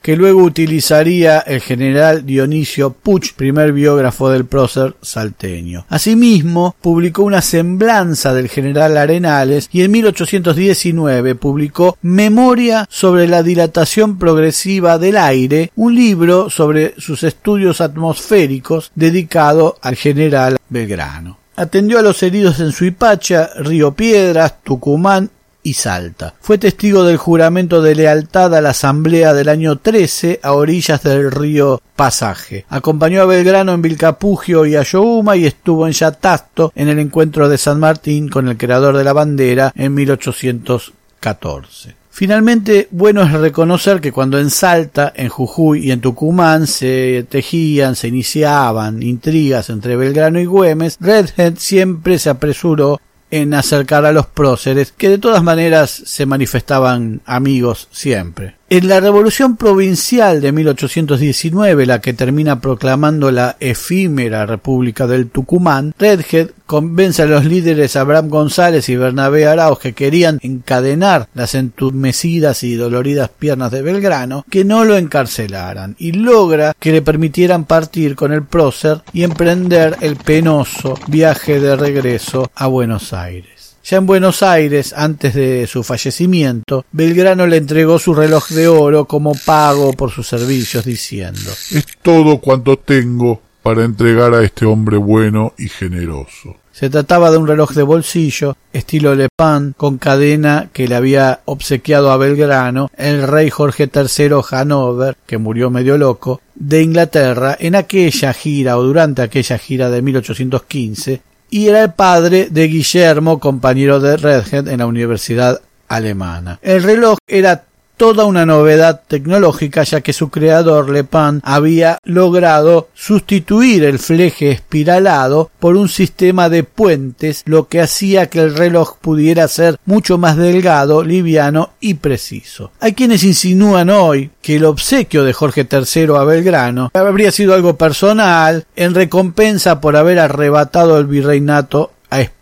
que 0.01 0.17
luego 0.17 0.43
utilizaría 0.45 1.41
el 1.41 1.61
general 1.61 2.25
Dionisio 2.25 2.93
Puch, 2.93 3.35
primer 3.35 3.73
biógrafo 3.73 4.31
del 4.31 4.45
prócer 4.45 4.95
salteño. 5.03 5.87
Asimismo, 5.89 6.77
publicó 6.81 7.25
una 7.25 7.43
semblanza 7.43 8.33
del 8.33 8.49
general 8.49 8.97
Arenales 8.97 9.69
y 9.73 9.83
en 9.83 9.91
1819 9.91 11.35
publicó 11.35 11.99
Memoria 12.03 12.87
sobre 12.89 13.27
la 13.27 13.40
dilatación 13.43 14.19
progresiva 14.19 14.99
del 14.99 15.17
aire, 15.17 15.71
un 15.77 15.95
libro 15.95 16.51
sobre 16.51 16.95
sus 16.99 17.23
estudios 17.23 17.81
atmosféricos 17.81 18.91
dedicado 18.95 19.77
al 19.83 19.97
general 19.97 20.59
Belgrano. 20.69 21.39
Atendió 21.57 21.99
a 21.99 22.03
los 22.03 22.23
heridos 22.23 22.61
en 22.61 22.73
Suipacha, 22.73 23.51
Río 23.57 23.93
Piedras, 23.93 24.63
Tucumán 24.63 25.31
y 25.63 25.75
Salta. 25.75 26.35
Fue 26.41 26.59
testigo 26.59 27.05
del 27.05 27.17
juramento 27.17 27.83
de 27.83 27.95
lealtad 27.95 28.55
a 28.55 28.61
la 28.61 28.71
Asamblea 28.71 29.35
del 29.35 29.49
año 29.49 29.77
13 29.77 30.41
a 30.43 30.53
orillas 30.53 31.03
del 31.03 31.31
río 31.31 31.81
Pasaje. 31.97 32.65
Acompañó 32.69 33.23
a 33.23 33.27
Belgrano 33.27 33.75
en 33.75 33.83
Vilcapugio 33.83 34.65
y 34.65 34.77
Ayohuma 34.77 35.37
y 35.37 35.47
estuvo 35.47 35.87
en 35.87 35.93
Yatasto 35.93 36.73
en 36.75 36.89
el 36.89 36.99
encuentro 36.99 37.49
de 37.49 37.59
San 37.59 37.79
Martín 37.79 38.29
con 38.29 38.49
el 38.49 38.57
creador 38.57 38.97
de 38.97 39.05
la 39.05 39.13
bandera 39.13 39.73
en 39.77 39.95
1814. 39.95 42.00
Finalmente, 42.21 42.87
bueno 42.91 43.23
es 43.23 43.33
reconocer 43.33 43.99
que 43.99 44.13
cuando 44.13 44.39
en 44.39 44.51
Salta, 44.51 45.11
en 45.17 45.31
Jujuy 45.31 45.87
y 45.87 45.91
en 45.91 46.03
Tucumán 46.03 46.67
se 46.67 47.25
tejían, 47.31 47.97
se 47.97 48.09
iniciaban 48.09 49.03
intrigas 49.03 49.71
entre 49.71 49.97
Belgrano 49.97 50.39
y 50.39 50.45
Güemes, 50.45 50.99
Redhead 51.01 51.55
siempre 51.57 52.19
se 52.19 52.29
apresuró 52.29 53.01
en 53.31 53.55
acercar 53.55 54.05
a 54.05 54.13
los 54.13 54.27
próceres, 54.27 54.93
que 54.93 55.09
de 55.09 55.17
todas 55.17 55.43
maneras 55.43 55.91
se 55.91 56.27
manifestaban 56.27 57.23
amigos 57.25 57.89
siempre. 57.91 58.60
En 58.73 58.87
la 58.87 59.01
Revolución 59.01 59.57
Provincial 59.57 60.41
de 60.41 60.53
1819, 60.53 61.87
la 61.87 62.01
que 62.01 62.13
termina 62.13 62.61
proclamando 62.61 63.33
la 63.33 63.57
efímera 63.59 64.47
República 64.47 65.09
del 65.09 65.29
Tucumán, 65.29 65.93
Redhead 65.99 66.51
convence 66.67 67.21
a 67.21 67.27
los 67.27 67.45
líderes 67.45 67.97
Abraham 67.97 68.29
González 68.29 68.89
y 68.89 68.95
Bernabé 68.95 69.49
Arauz 69.49 69.81
que 69.81 69.93
querían 69.93 70.39
encadenar 70.41 71.27
las 71.35 71.57
entumecidas 71.57 72.63
y 72.63 72.77
doloridas 72.77 73.29
piernas 73.37 73.73
de 73.73 73.83
Belgrano 73.83 74.45
que 74.49 74.65
no 74.65 74.85
lo 74.85 74.97
encarcelaran 74.97 75.97
y 75.99 76.13
logra 76.13 76.73
que 76.79 76.93
le 76.93 77.03
permitieran 77.03 77.65
partir 77.65 78.15
con 78.15 78.33
el 78.33 78.45
prócer 78.45 79.03
y 79.13 79.25
emprender 79.25 79.97
el 80.01 80.15
penoso 80.15 80.95
viaje 81.09 81.59
de 81.59 81.75
regreso 81.75 82.49
a 82.55 82.69
Buenos 82.69 83.13
Aires. 83.15 83.60
Ya 83.91 83.97
en 83.97 84.07
Buenos 84.07 84.45
Aires, 84.45 84.95
antes 84.97 85.35
de 85.35 85.67
su 85.67 85.83
fallecimiento, 85.83 86.85
Belgrano 86.93 87.45
le 87.49 87.57
entregó 87.57 87.99
su 87.99 88.15
reloj 88.15 88.51
de 88.51 88.69
oro 88.69 89.07
como 89.07 89.35
pago 89.35 89.93
por 89.95 90.13
sus 90.13 90.29
servicios, 90.29 90.85
diciendo 90.85 91.51
Es 91.73 91.87
todo 92.01 92.39
cuanto 92.39 92.79
tengo 92.79 93.43
para 93.65 93.83
entregar 93.85 94.33
a 94.33 94.45
este 94.45 94.65
hombre 94.65 94.97
bueno 94.97 95.55
y 95.59 95.69
generoso. 95.69 96.55
Se 96.71 96.89
trataba 96.89 97.33
de 97.33 97.39
un 97.39 97.49
reloj 97.49 97.73
de 97.73 97.83
bolsillo, 97.83 98.57
estilo 98.73 99.17
Le 99.17 99.27
Pen, 99.37 99.75
con 99.77 99.99
cadena 99.99 100.69
que 100.73 100.87
le 100.87 100.95
había 100.95 101.41
obsequiado 101.47 102.13
a 102.13 102.17
Belgrano 102.17 102.93
el 102.97 103.27
rey 103.27 103.51
Jorge 103.51 103.91
III 103.93 104.31
Hanover, 104.53 105.17
que 105.27 105.39
murió 105.39 105.69
medio 105.69 105.99
loco, 105.99 106.41
de 106.55 106.83
Inglaterra 106.83 107.57
en 107.59 107.75
aquella 107.75 108.33
gira 108.35 108.79
o 108.79 108.85
durante 108.85 109.23
aquella 109.23 109.59
gira 109.59 109.91
de 109.91 110.01
1815 110.01 111.23
y 111.51 111.69
era 111.69 111.83
el 111.83 111.93
padre 111.93 112.49
de 112.51 112.69
Guillermo, 112.69 113.41
compañero 113.41 114.01
de 114.01 114.17
Redhead 114.17 114.69
en 114.69 114.79
la 114.79 114.87
Universidad 114.87 115.61
Alemana. 115.89 116.59
El 116.63 116.83
reloj 116.83 117.19
era 117.27 117.65
toda 118.01 118.25
una 118.25 118.47
novedad 118.47 119.03
tecnológica 119.07 119.83
ya 119.83 120.01
que 120.01 120.15
su 120.15 120.31
creador 120.31 120.89
Lepan 120.89 121.43
había 121.45 121.99
logrado 122.03 122.89
sustituir 122.95 123.85
el 123.85 123.99
fleje 123.99 124.53
espiralado 124.53 125.51
por 125.59 125.77
un 125.77 125.91
sistema 125.91 126.49
de 126.49 126.65
puentes 126.65 127.43
lo 127.45 127.69
que 127.69 127.83
hacía 127.83 128.31
que 128.31 128.41
el 128.41 128.57
reloj 128.57 128.97
pudiera 129.03 129.47
ser 129.49 129.77
mucho 129.85 130.17
más 130.17 130.39
delgado, 130.39 131.05
liviano 131.05 131.73
y 131.79 131.93
preciso. 131.93 132.73
Hay 132.81 132.95
quienes 132.95 133.23
insinúan 133.23 133.91
hoy 133.91 134.31
que 134.41 134.57
el 134.57 134.65
obsequio 134.65 135.23
de 135.23 135.35
Jorge 135.35 135.69
III 135.71 136.17
a 136.17 136.25
Belgrano 136.25 136.91
habría 136.95 137.31
sido 137.31 137.53
algo 137.53 137.77
personal 137.77 138.65
en 138.77 138.95
recompensa 138.95 139.83
por 139.83 139.97
haber 139.97 140.21
arrebatado 140.21 140.99
el 140.99 141.05
virreinato 141.05 141.93
a 142.09 142.23
España. 142.23 142.40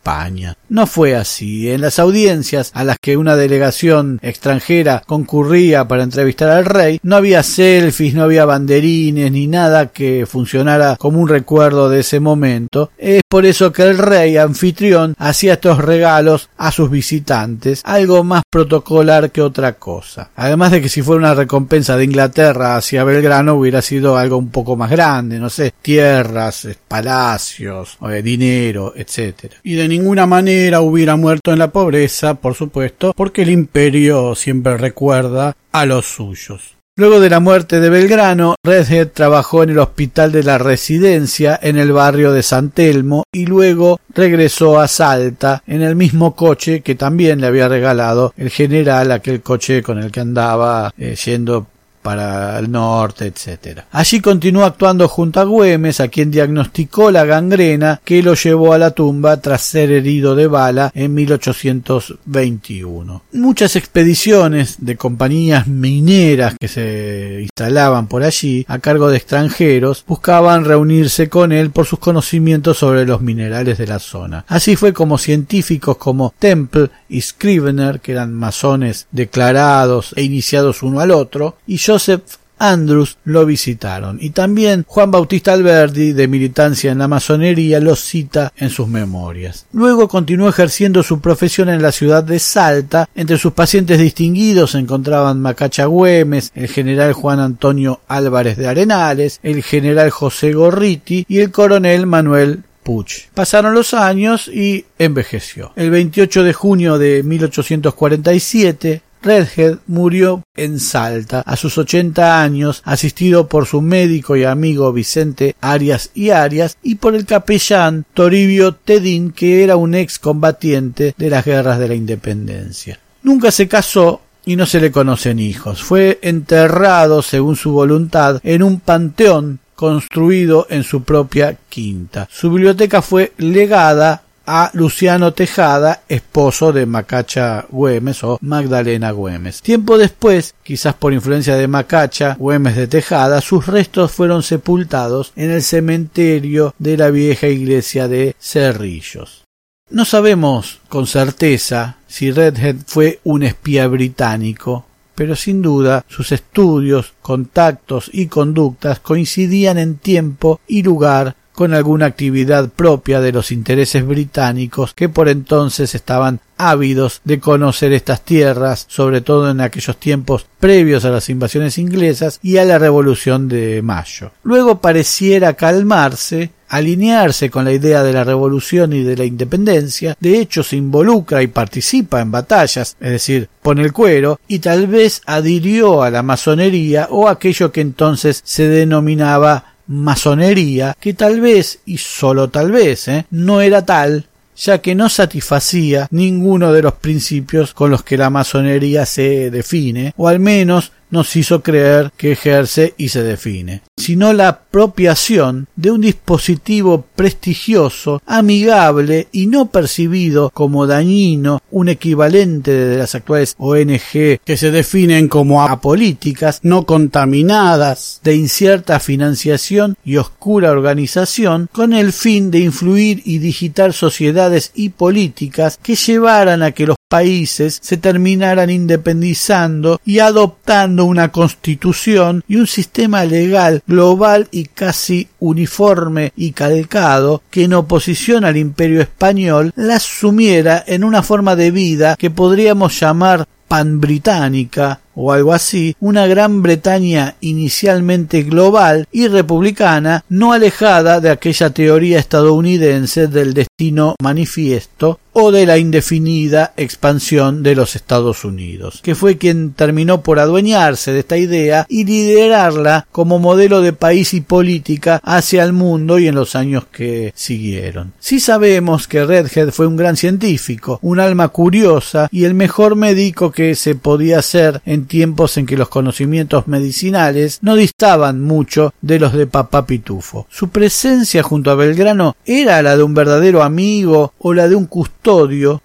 No 0.68 0.87
fue 0.87 1.16
así. 1.16 1.70
En 1.70 1.80
las 1.80 1.98
audiencias 1.98 2.70
a 2.74 2.84
las 2.84 2.98
que 3.00 3.16
una 3.16 3.37
delegación 3.37 4.18
extranjera 4.22 5.02
concurría 5.06 5.87
para 5.87 6.02
entrevistar 6.02 6.50
al 6.50 6.64
rey, 6.64 7.00
no 7.02 7.16
había 7.16 7.42
selfies, 7.42 8.14
no 8.14 8.22
había 8.22 8.44
banderines, 8.44 9.30
ni 9.32 9.46
nada 9.46 9.88
que 9.88 10.26
funcionara 10.26 10.96
como 10.96 11.20
un 11.20 11.28
recuerdo 11.28 11.88
de 11.88 12.00
ese 12.00 12.20
momento. 12.20 12.90
Es 12.98 13.22
por 13.28 13.46
eso 13.46 13.72
que 13.72 13.82
el 13.82 13.98
rey 13.98 14.37
anfitrión 14.37 15.14
hacía 15.18 15.54
estos 15.54 15.78
regalos 15.78 16.48
a 16.56 16.70
sus 16.72 16.90
visitantes, 16.90 17.82
algo 17.84 18.24
más 18.24 18.42
protocolar 18.50 19.30
que 19.30 19.42
otra 19.42 19.74
cosa. 19.74 20.30
Además 20.37 20.72
de 20.72 20.82
que 20.82 20.88
si 20.88 21.02
fuera 21.02 21.18
una 21.18 21.34
recompensa 21.34 21.96
de 21.96 22.04
Inglaterra 22.04 22.76
hacia 22.76 23.04
Belgrano 23.04 23.54
hubiera 23.54 23.82
sido 23.82 24.16
algo 24.16 24.37
un 24.37 24.50
poco 24.50 24.76
más 24.76 24.90
grande, 24.90 25.38
no 25.38 25.50
sé, 25.50 25.72
tierras, 25.82 26.68
palacios, 26.87 27.98
dinero, 28.22 28.92
etcétera. 28.96 29.56
Y 29.62 29.74
de 29.74 29.88
ninguna 29.98 30.26
manera 30.26 30.80
hubiera 30.80 31.16
muerto 31.16 31.52
en 31.52 31.58
la 31.58 31.72
pobreza, 31.72 32.34
por 32.34 32.54
supuesto, 32.54 33.12
porque 33.16 33.42
el 33.42 33.50
imperio 33.50 34.34
siempre 34.34 34.76
recuerda 34.76 35.56
a 35.72 35.87
los 35.87 36.06
suyos. 36.06 36.76
Luego 36.96 37.20
de 37.20 37.30
la 37.30 37.38
muerte 37.38 37.78
de 37.78 37.90
Belgrano, 37.90 38.56
Redhead 38.64 39.08
trabajó 39.12 39.62
en 39.62 39.70
el 39.70 39.78
hospital 39.78 40.32
de 40.32 40.42
la 40.42 40.58
residencia 40.58 41.58
en 41.62 41.78
el 41.78 41.92
barrio 41.92 42.32
de 42.32 42.42
San 42.42 42.70
Telmo 42.70 43.22
y 43.32 43.46
luego 43.46 44.00
regresó 44.12 44.80
a 44.80 44.88
Salta 44.88 45.62
en 45.66 45.82
el 45.82 45.94
mismo 45.94 46.34
coche 46.34 46.80
que 46.80 46.96
también 46.96 47.40
le 47.40 47.46
había 47.46 47.68
regalado 47.68 48.34
el 48.37 48.50
general, 48.50 49.12
aquel 49.12 49.42
coche 49.42 49.80
con 49.80 49.98
el 49.98 50.11
que 50.11 50.20
andaba 50.20 50.92
eh, 50.98 51.14
yendo 51.24 51.68
para 52.00 52.58
el 52.58 52.70
norte, 52.70 53.26
etc. 53.26 53.80
Allí 53.92 54.20
continuó 54.20 54.64
actuando 54.64 55.08
junto 55.08 55.40
a 55.40 55.44
Güemes, 55.44 56.00
a 56.00 56.08
quien 56.08 56.30
diagnosticó 56.30 57.11
la 57.11 57.24
gangrena 57.24 58.00
que 58.04 58.22
lo 58.22 58.34
llevó 58.34 58.72
a 58.72 58.78
la 58.78 58.92
tumba 58.92 59.40
tras 59.40 59.62
ser 59.62 59.90
herido 59.90 60.34
de 60.34 60.46
bala 60.46 60.90
en 60.94 61.14
1821. 61.14 63.22
Muchas 63.32 63.76
expediciones 63.76 64.76
de 64.78 64.96
compañías 64.96 65.66
mineras 65.66 66.54
que 66.58 66.68
se 66.68 67.40
instalaban 67.42 68.06
por 68.06 68.22
allí 68.22 68.64
a 68.68 68.78
cargo 68.78 69.11
de 69.11 69.16
extranjeros 69.16 70.04
buscaban 70.06 70.64
reunirse 70.64 71.28
con 71.28 71.52
él 71.52 71.70
por 71.70 71.87
sus 71.87 71.98
conocimientos 71.98 72.78
sobre 72.78 73.06
los 73.06 73.20
minerales 73.20 73.78
de 73.78 73.87
la 73.87 73.98
zona. 73.98 74.44
Así 74.48 74.76
fue 74.76 74.92
como 74.92 75.18
científicos 75.18 75.96
como 75.96 76.34
Temple 76.38 76.90
y 77.08 77.20
Scrivener, 77.20 78.00
que 78.00 78.12
eran 78.12 78.34
masones 78.34 79.06
declarados 79.11 80.12
e 80.16 80.22
iniciados 80.22 80.82
uno 80.82 81.00
al 81.00 81.11
otro, 81.11 81.56
y 81.66 81.78
Joseph 81.98 82.38
Andrews 82.61 83.18
lo 83.24 83.44
visitaron 83.44 84.18
y 84.20 84.30
también 84.30 84.84
Juan 84.87 85.11
Bautista 85.11 85.52
Alberdi, 85.52 86.12
de 86.12 86.28
militancia 86.28 86.92
en 86.92 86.98
la 86.98 87.08
masonería, 87.08 87.80
lo 87.80 87.96
cita 87.96 88.52
en 88.56 88.70
sus 88.70 88.87
memorias. 88.87 89.66
Luego 89.72 90.06
continuó 90.06 90.48
ejerciendo 90.48 91.02
su 91.02 91.20
profesión 91.20 91.68
en 91.70 91.82
la 91.82 91.90
ciudad 91.90 92.22
de 92.22 92.38
Salta. 92.38 93.08
Entre 93.16 93.37
sus 93.37 93.52
pacientes 93.52 93.98
distinguidos 93.98 94.72
se 94.72 94.78
encontraban 94.78 95.40
Macacha 95.42 95.87
Güemes, 95.87 96.52
el 96.54 96.68
general 96.68 97.14
Juan 97.14 97.40
Antonio 97.40 98.00
Álvarez 98.06 98.56
de 98.56 98.68
Arenales, 98.68 99.40
el 99.42 99.64
general 99.64 100.11
José 100.11 100.52
Gorriti 100.52 101.26
y 101.28 101.40
el 101.40 101.50
coronel 101.50 102.06
Manuel 102.06 102.62
Puch. 102.84 103.28
Pasaron 103.34 103.74
los 103.74 103.92
años 103.92 104.46
y 104.46 104.87
envejeció. 105.00 105.72
El 105.74 105.90
28 105.90 106.44
de 106.44 106.52
junio 106.52 106.96
de 106.96 107.24
1847 107.24 109.02
Redhead 109.22 109.78
murió 109.87 110.42
en 110.57 110.81
Salta 110.81 111.40
a 111.40 111.57
sus 111.57 111.78
80 111.78 112.42
años, 112.42 112.83
asistido 112.85 113.48
por 113.48 113.66
su 113.66 113.83
médico 113.83 114.37
y 114.37 114.44
amigo 114.44 114.92
Vicente 114.92 115.57
Arias 115.61 116.11
y 116.14 116.31
Arias 116.31 116.76
y 116.83 116.96
por 116.96 117.14
el 117.14 117.26
capellán 117.26 118.04
Toribio 118.14 118.74
Tedín, 118.74 119.33
que 119.33 119.62
era 119.64 119.76
un 119.76 119.94
ex 119.94 120.18
combatiente 120.18 121.14
de 121.16 121.31
las 121.31 121.44
guerras 121.44 121.78
de 121.78 121.88
la 121.88 121.94
independencia. 121.94 122.98
Nunca 123.22 123.50
se 123.50 123.68
casó 123.68 124.22
y 124.44 124.57
no 124.57 124.64
se 124.66 124.81
le 124.81 124.90
conocen 124.90 125.38
hijos. 125.38 125.83
Fue 125.83 126.18
enterrado, 126.22 127.20
según 127.22 127.57
su 127.57 127.72
voluntad, 127.72 128.40
en 128.42 128.62
un 128.62 128.81
panteón 128.81 129.61
construido 129.74 130.66
en 130.70 130.83
su 130.83 131.04
propia 131.04 131.57
quinta. 131.68 132.26
Su 132.33 132.50
biblioteca 132.50 133.00
fue 133.00 133.33
legada 133.37 134.22
a 134.48 134.70
Luciano 134.72 135.34
Tejada, 135.34 136.04
esposo 136.08 136.72
de 136.72 136.87
Macacha 136.87 137.66
Güemes 137.68 138.24
o 138.24 138.38
Magdalena 138.40 139.11
Güemes. 139.11 139.61
Tiempo 139.61 139.98
después, 139.98 140.54
quizás 140.62 140.94
por 140.94 141.12
influencia 141.12 141.54
de 141.54 141.68
Macacha 141.68 142.34
Güemes 142.38 142.74
de 142.74 142.87
Tejada, 142.87 143.42
sus 143.42 143.66
restos 143.66 144.11
fueron 144.11 144.42
sepultados 144.42 145.32
en 145.37 145.50
el 145.50 145.62
cementerio 145.62 146.74
de 146.78 146.96
la 146.96 147.11
vieja 147.11 147.46
iglesia 147.46 148.08
de 148.08 148.34
Cerrillos. 148.40 149.44
No 149.90 150.06
sabemos 150.06 150.80
con 150.88 151.06
certeza 151.06 151.98
si 152.06 152.30
Redhead 152.30 152.76
fue 152.87 153.20
un 153.24 153.42
espía 153.42 153.87
británico, 153.87 154.87
pero 155.14 155.37
sin 155.37 155.61
duda 155.61 156.06
sus 156.08 156.32
estudios, 156.32 157.12
contactos 157.20 158.08
y 158.14 158.28
conductas 158.28 159.00
coincidían 159.00 159.76
en 159.76 159.96
tiempo 159.96 160.61
y 160.66 160.82
lugar 160.82 161.37
con 161.58 161.74
alguna 161.74 162.06
actividad 162.06 162.68
propia 162.68 163.20
de 163.20 163.32
los 163.32 163.50
intereses 163.50 164.06
británicos 164.06 164.94
que 164.94 165.08
por 165.08 165.28
entonces 165.28 165.92
estaban 165.92 166.38
ávidos 166.56 167.20
de 167.24 167.40
conocer 167.40 167.92
estas 167.92 168.24
tierras, 168.24 168.86
sobre 168.88 169.22
todo 169.22 169.50
en 169.50 169.60
aquellos 169.60 169.96
tiempos 169.96 170.46
previos 170.60 171.04
a 171.04 171.10
las 171.10 171.28
invasiones 171.28 171.76
inglesas 171.76 172.38
y 172.44 172.58
a 172.58 172.64
la 172.64 172.78
Revolución 172.78 173.48
de 173.48 173.82
Mayo. 173.82 174.30
Luego 174.44 174.80
pareciera 174.80 175.54
calmarse, 175.54 176.52
alinearse 176.68 177.50
con 177.50 177.64
la 177.64 177.72
idea 177.72 178.04
de 178.04 178.12
la 178.12 178.22
revolución 178.22 178.92
y 178.92 179.02
de 179.02 179.16
la 179.16 179.24
independencia, 179.24 180.16
de 180.20 180.38
hecho 180.38 180.62
se 180.62 180.76
involucra 180.76 181.42
y 181.42 181.48
participa 181.48 182.20
en 182.20 182.30
batallas, 182.30 182.96
es 183.00 183.10
decir, 183.10 183.48
pone 183.62 183.82
el 183.82 183.92
cuero, 183.92 184.38
y 184.46 184.60
tal 184.60 184.86
vez 184.86 185.22
adhirió 185.26 186.04
a 186.04 186.10
la 186.10 186.22
masonería 186.22 187.08
o 187.10 187.28
aquello 187.28 187.72
que 187.72 187.80
entonces 187.80 188.42
se 188.44 188.68
denominaba 188.68 189.74
masonería 189.88 190.96
que 191.01 191.14
tal 191.14 191.40
vez, 191.40 191.81
y 191.87 191.98
solo 191.98 192.48
tal 192.48 192.70
vez, 192.70 193.09
¿eh? 193.09 193.27
no 193.31 193.61
era 193.61 193.85
tal, 193.85 194.27
ya 194.57 194.79
que 194.79 194.94
no 194.94 195.09
satisfacía 195.09 196.09
ninguno 196.11 196.72
de 196.72 196.83
los 196.83 196.94
principios 196.94 197.74
con 197.74 197.90
los 197.90 198.03
que 198.03 198.16
la 198.16 198.31
masonería 198.31 199.07
se 199.07 199.51
define, 199.51 200.12
o 200.16 200.29
al 200.29 200.40
menos 200.40 200.92
nos 201.10 201.34
hizo 201.36 201.62
creer 201.62 202.12
que 202.16 202.32
ejerce 202.32 202.94
y 202.96 203.08
se 203.08 203.22
define, 203.22 203.82
sino 203.96 204.32
la 204.32 204.48
apropiación 204.48 205.68
de 205.76 205.90
un 205.90 206.00
dispositivo 206.00 207.04
prestigioso, 207.14 208.22
amigable 208.26 209.28
y 209.32 209.46
no 209.46 209.70
percibido 209.70 210.50
como 210.50 210.86
dañino, 210.86 211.60
un 211.70 211.88
equivalente 211.88 212.72
de 212.72 212.98
las 212.98 213.14
actuales 213.14 213.54
ONG 213.58 214.40
que 214.44 214.56
se 214.56 214.70
definen 214.70 215.28
como 215.28 215.62
apolíticas, 215.62 216.60
no 216.62 216.84
contaminadas, 216.84 218.20
de 218.22 218.36
incierta 218.36 219.00
financiación 219.00 219.96
y 220.04 220.16
oscura 220.16 220.70
organización, 220.70 221.68
con 221.72 221.92
el 221.92 222.12
fin 222.12 222.50
de 222.50 222.60
influir 222.60 223.22
y 223.24 223.38
digitar 223.38 223.92
sociedades 223.92 224.72
y 224.74 224.90
políticas 224.90 225.78
que 225.82 225.94
llevaran 225.94 226.62
a 226.62 226.72
que 226.72 226.86
los 226.86 226.97
países 227.08 227.78
se 227.82 227.96
terminaran 227.96 228.70
independizando 228.70 230.00
y 230.04 230.18
adoptando 230.18 231.06
una 231.06 231.32
constitución 231.32 232.44
y 232.46 232.56
un 232.56 232.66
sistema 232.66 233.24
legal 233.24 233.82
global 233.86 234.48
y 234.50 234.66
casi 234.66 235.28
uniforme 235.40 236.32
y 236.36 236.52
calcado 236.52 237.42
que 237.50 237.64
en 237.64 237.74
oposición 237.74 238.44
al 238.44 238.56
imperio 238.56 239.00
español 239.00 239.72
la 239.74 239.98
sumiera 239.98 240.84
en 240.86 241.02
una 241.02 241.22
forma 241.22 241.56
de 241.56 241.70
vida 241.70 242.16
que 242.16 242.30
podríamos 242.30 243.00
llamar 243.00 243.46
pan-británica 243.68 245.00
o 245.14 245.32
algo 245.32 245.52
así, 245.52 245.96
una 246.00 246.26
Gran 246.26 246.62
Bretaña 246.62 247.34
inicialmente 247.40 248.42
global 248.44 249.06
y 249.10 249.26
republicana, 249.26 250.24
no 250.28 250.52
alejada 250.52 251.20
de 251.20 251.30
aquella 251.30 251.70
teoría 251.70 252.20
estadounidense 252.20 253.26
del 253.26 253.52
destino 253.52 254.14
manifiesto 254.22 255.18
o 255.40 255.53
de 255.53 255.66
la 255.66 255.79
indefinida 255.79 256.72
expansión 256.77 257.62
de 257.62 257.77
los 257.77 257.94
Estados 257.94 258.44
Unidos, 258.44 258.98
que 259.05 259.14
fue 259.14 259.38
quien 259.38 259.72
terminó 259.72 260.20
por 260.20 260.40
adueñarse 260.40 261.12
de 261.12 261.20
esta 261.20 261.37
idea 261.37 261.87
y 261.88 262.05
liderarla 262.05 263.07
como 263.12 263.38
modelo 263.38 263.81
de 263.81 263.92
país 263.92 264.35
y 264.35 264.40
política 264.40 265.20
hacia 265.22 265.62
el 265.62 265.72
mundo 265.72 266.18
y 266.18 266.27
en 266.27 266.35
los 266.35 266.57
años 266.57 266.87
que 266.90 267.33
siguieron. 267.37 268.14
Sí 268.18 268.40
sabemos 268.40 269.07
que 269.07 269.24
Redhead 269.24 269.70
fue 269.70 269.87
un 269.87 269.96
gran 269.96 270.16
científico, 270.16 270.98
un 271.03 271.20
alma 271.20 271.46
curiosa 271.51 272.29
y 272.33 272.42
el 272.42 272.55
mejor 272.55 272.96
médico 272.96 273.53
que 273.53 273.77
se 273.77 273.94
podía 273.94 274.40
hacer 274.40 274.83
en 274.87 275.07
tiempos 275.07 275.57
en 275.57 275.66
que 275.66 275.77
los 275.77 275.88
conocimientos 275.88 276.66
medicinales 276.66 277.61
no 277.62 277.77
distaban 277.77 278.40
mucho 278.40 278.92
de 279.03 279.20
los 279.20 279.33
de 279.35 279.46
Papá 279.46 279.87
Pitufo. 279.87 280.48
Su 280.51 280.70
presencia 280.70 281.44
junto 281.44 281.70
a 281.70 281.77
Belgrano 281.77 282.35
era 282.44 282.83
la 282.83 282.96
de 282.96 283.05
un 283.05 283.14
verdadero 283.14 283.62
amigo 283.62 284.33
o 284.40 284.53
la 284.53 284.66
de 284.66 284.74
un 284.74 284.87
custodio 284.87 285.27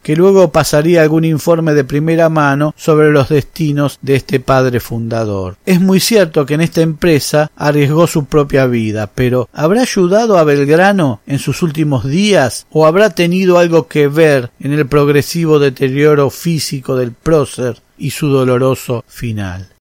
que 0.02 0.16
luego 0.16 0.52
pasaría 0.52 1.02
algún 1.02 1.26
informe 1.26 1.74
de 1.74 1.84
primera 1.84 2.30
mano 2.30 2.74
sobre 2.78 3.12
los 3.12 3.28
destinos 3.28 4.00
de 4.02 4.16
este 4.16 4.40
padre 4.40 4.80
fundador. 4.80 5.58
Es 5.66 5.82
muy 5.82 6.00
cierto 6.00 6.46
que 6.46 6.54
en 6.54 6.62
esta 6.62 6.82
empresa 6.82 7.52
arriesgó 7.58 8.08
su 8.08 8.24
propia 8.26 8.68
vida, 8.68 9.12
pero 9.14 9.50
¿habrá 9.52 9.82
ayudado 9.82 10.38
a 10.38 10.46
Belgrano 10.46 11.20
en 11.28 11.40
sus 11.40 11.62
últimos 11.62 12.06
días 12.06 12.66
o 12.72 12.86
habrá 12.86 13.10
tenido 13.10 13.58
algo 13.58 13.88
que 13.88 14.08
ver 14.08 14.52
en 14.62 14.72
el 14.72 14.88
progresivo 14.88 15.60
deterioro 15.60 16.30
físico 16.30 16.96
del 16.96 17.12
prócer 17.12 17.82
y 17.98 18.12
su 18.12 18.28
doloroso 18.28 19.04
final. 19.08 19.73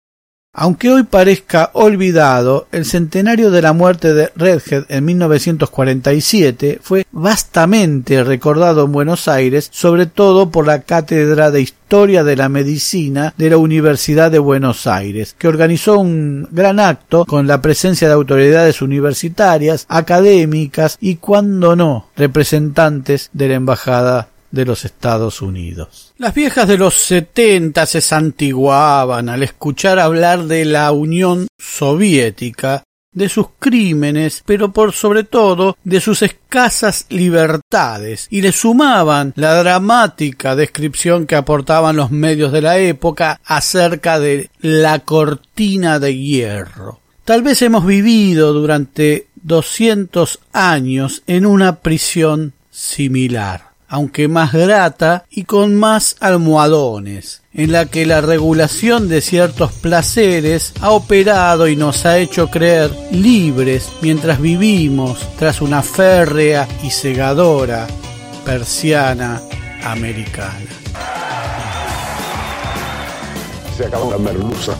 Aunque 0.55 0.91
hoy 0.91 1.05
parezca 1.05 1.71
olvidado, 1.73 2.67
el 2.73 2.85
centenario 2.85 3.51
de 3.51 3.62
la 3.62 3.73
muerte 3.73 4.12
de 4.12 4.31
Redhead 4.37 4.85
en 4.91 5.07
1947 5.07 6.79
fue 6.83 7.07
vastamente 7.11 8.23
recordado 8.23 8.85
en 8.85 8.93
Buenos 8.93 9.29
Aires, 9.29 9.71
sobre 9.73 10.05
todo 10.05 10.51
por 10.51 10.67
la 10.67 10.83
Cátedra 10.83 11.51
de 11.51 11.62
Historia 11.62 12.23
de 12.23 12.37
la 12.37 12.51
Medicina 12.51 13.33
de 13.38 13.49
la 13.49 13.57
Universidad 13.57 14.31
de 14.31 14.41
Buenos 14.41 14.87
Aires, 14.87 15.35
que 15.38 15.49
organizó 15.49 15.99
un 15.99 16.47
gran 16.51 16.81
acto 16.81 17.25
con 17.25 17.47
la 17.47 17.62
presencia 17.62 18.09
de 18.09 18.15
autoridades 18.15 18.83
universitarias, 18.83 19.87
académicas 19.88 20.99
y, 21.01 21.17
cuando 21.17 21.77
no, 21.77 22.09
representantes 22.15 23.31
de 23.33 23.49
la 23.49 23.55
Embajada 23.55 24.29
de 24.53 24.65
los 24.65 24.85
Estados 24.85 25.43
Unidos. 25.43 26.12
Las 26.19 26.35
viejas 26.35 26.69
de 26.69 26.79
los 26.79 26.95
setenta 26.95 27.87
se 27.87 28.01
santiguaban 28.01 29.29
al 29.29 29.43
escuchar 29.43 29.99
hablar 29.99 30.45
de 30.45 30.65
la 30.65 30.93
Unión 30.93 31.49
Soviética, 31.59 32.85
de 33.12 33.29
sus 33.29 33.49
crímenes, 33.59 34.43
pero 34.47 34.73
por 34.73 34.93
sobre 34.93 35.25
todo 35.25 35.77
de 35.85 36.01
sus 36.01 36.23
escasas 36.23 37.07
libertades, 37.09 38.27
y 38.31 38.41
le 38.41 38.53
sumaban 38.53 39.33
la 39.37 39.55
dramática 39.62 40.55
descripción 40.55 41.27
que 41.27 41.37
aportaban 41.37 41.97
los 41.97 42.11
medios 42.11 42.53
de 42.53 42.62
la 42.62 42.79
época 42.79 43.41
acerca 43.45 44.19
de 44.19 44.51
la 44.61 45.01
cortina 45.01 45.99
de 45.99 46.17
hierro. 46.17 47.01
Tal 47.25 47.43
vez 47.43 47.62
hemos 47.62 47.87
vivido 47.87 48.53
durante 48.53 49.29
doscientos 49.35 50.41
años 50.53 51.23
en 51.27 51.47
una 51.47 51.81
prisión 51.81 52.55
similar 52.71 53.72
aunque 53.92 54.26
más 54.26 54.55
grata 54.55 55.26
y 55.31 55.44
con 55.44 55.76
más 55.76 56.16
almohadones, 56.20 57.42
en 57.52 57.72
la 57.72 57.85
que 57.85 58.07
la 58.07 58.22
regulación 58.22 59.11
de 59.11 59.20
ciertos 59.20 59.70
placeres 59.72 60.72
ha 60.81 60.92
operado 60.92 61.68
y 61.68 61.76
nos 61.76 62.07
ha 62.07 62.16
hecho 62.16 62.48
creer 62.48 62.90
libres 63.11 63.92
mientras 64.00 64.40
vivimos 64.40 65.18
tras 65.38 65.61
una 65.61 65.83
férrea 65.83 66.66
y 66.83 66.88
cegadora 66.88 67.87
persiana 68.46 69.42
americana. 69.85 70.70
Se 73.76 73.85
acabó 73.85 74.11
la 74.11 74.16
merluza. 74.16 74.74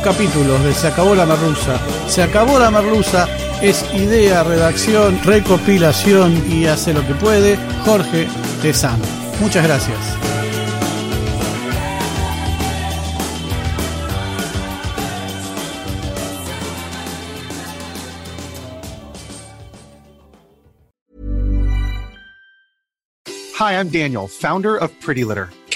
Capítulos 0.00 0.62
de 0.64 0.74
Se 0.74 0.88
acabó 0.88 1.14
la 1.14 1.26
merluza. 1.26 1.78
Se 2.06 2.22
acabó 2.22 2.58
la 2.58 2.70
merluza 2.70 3.28
es 3.62 3.84
idea, 3.92 4.44
redacción, 4.44 5.20
recopilación 5.24 6.44
y 6.50 6.66
hace 6.66 6.94
lo 6.94 7.04
que 7.06 7.14
puede 7.14 7.58
Jorge 7.84 8.28
Tezano. 8.62 9.04
Muchas 9.40 9.64
gracias. 9.64 9.98
Hi, 23.58 23.72
I'm 23.72 23.88
Daniel, 23.90 24.28
founder 24.28 24.76
of 24.76 24.92
Pretty 25.00 25.24
Litter. 25.24 25.48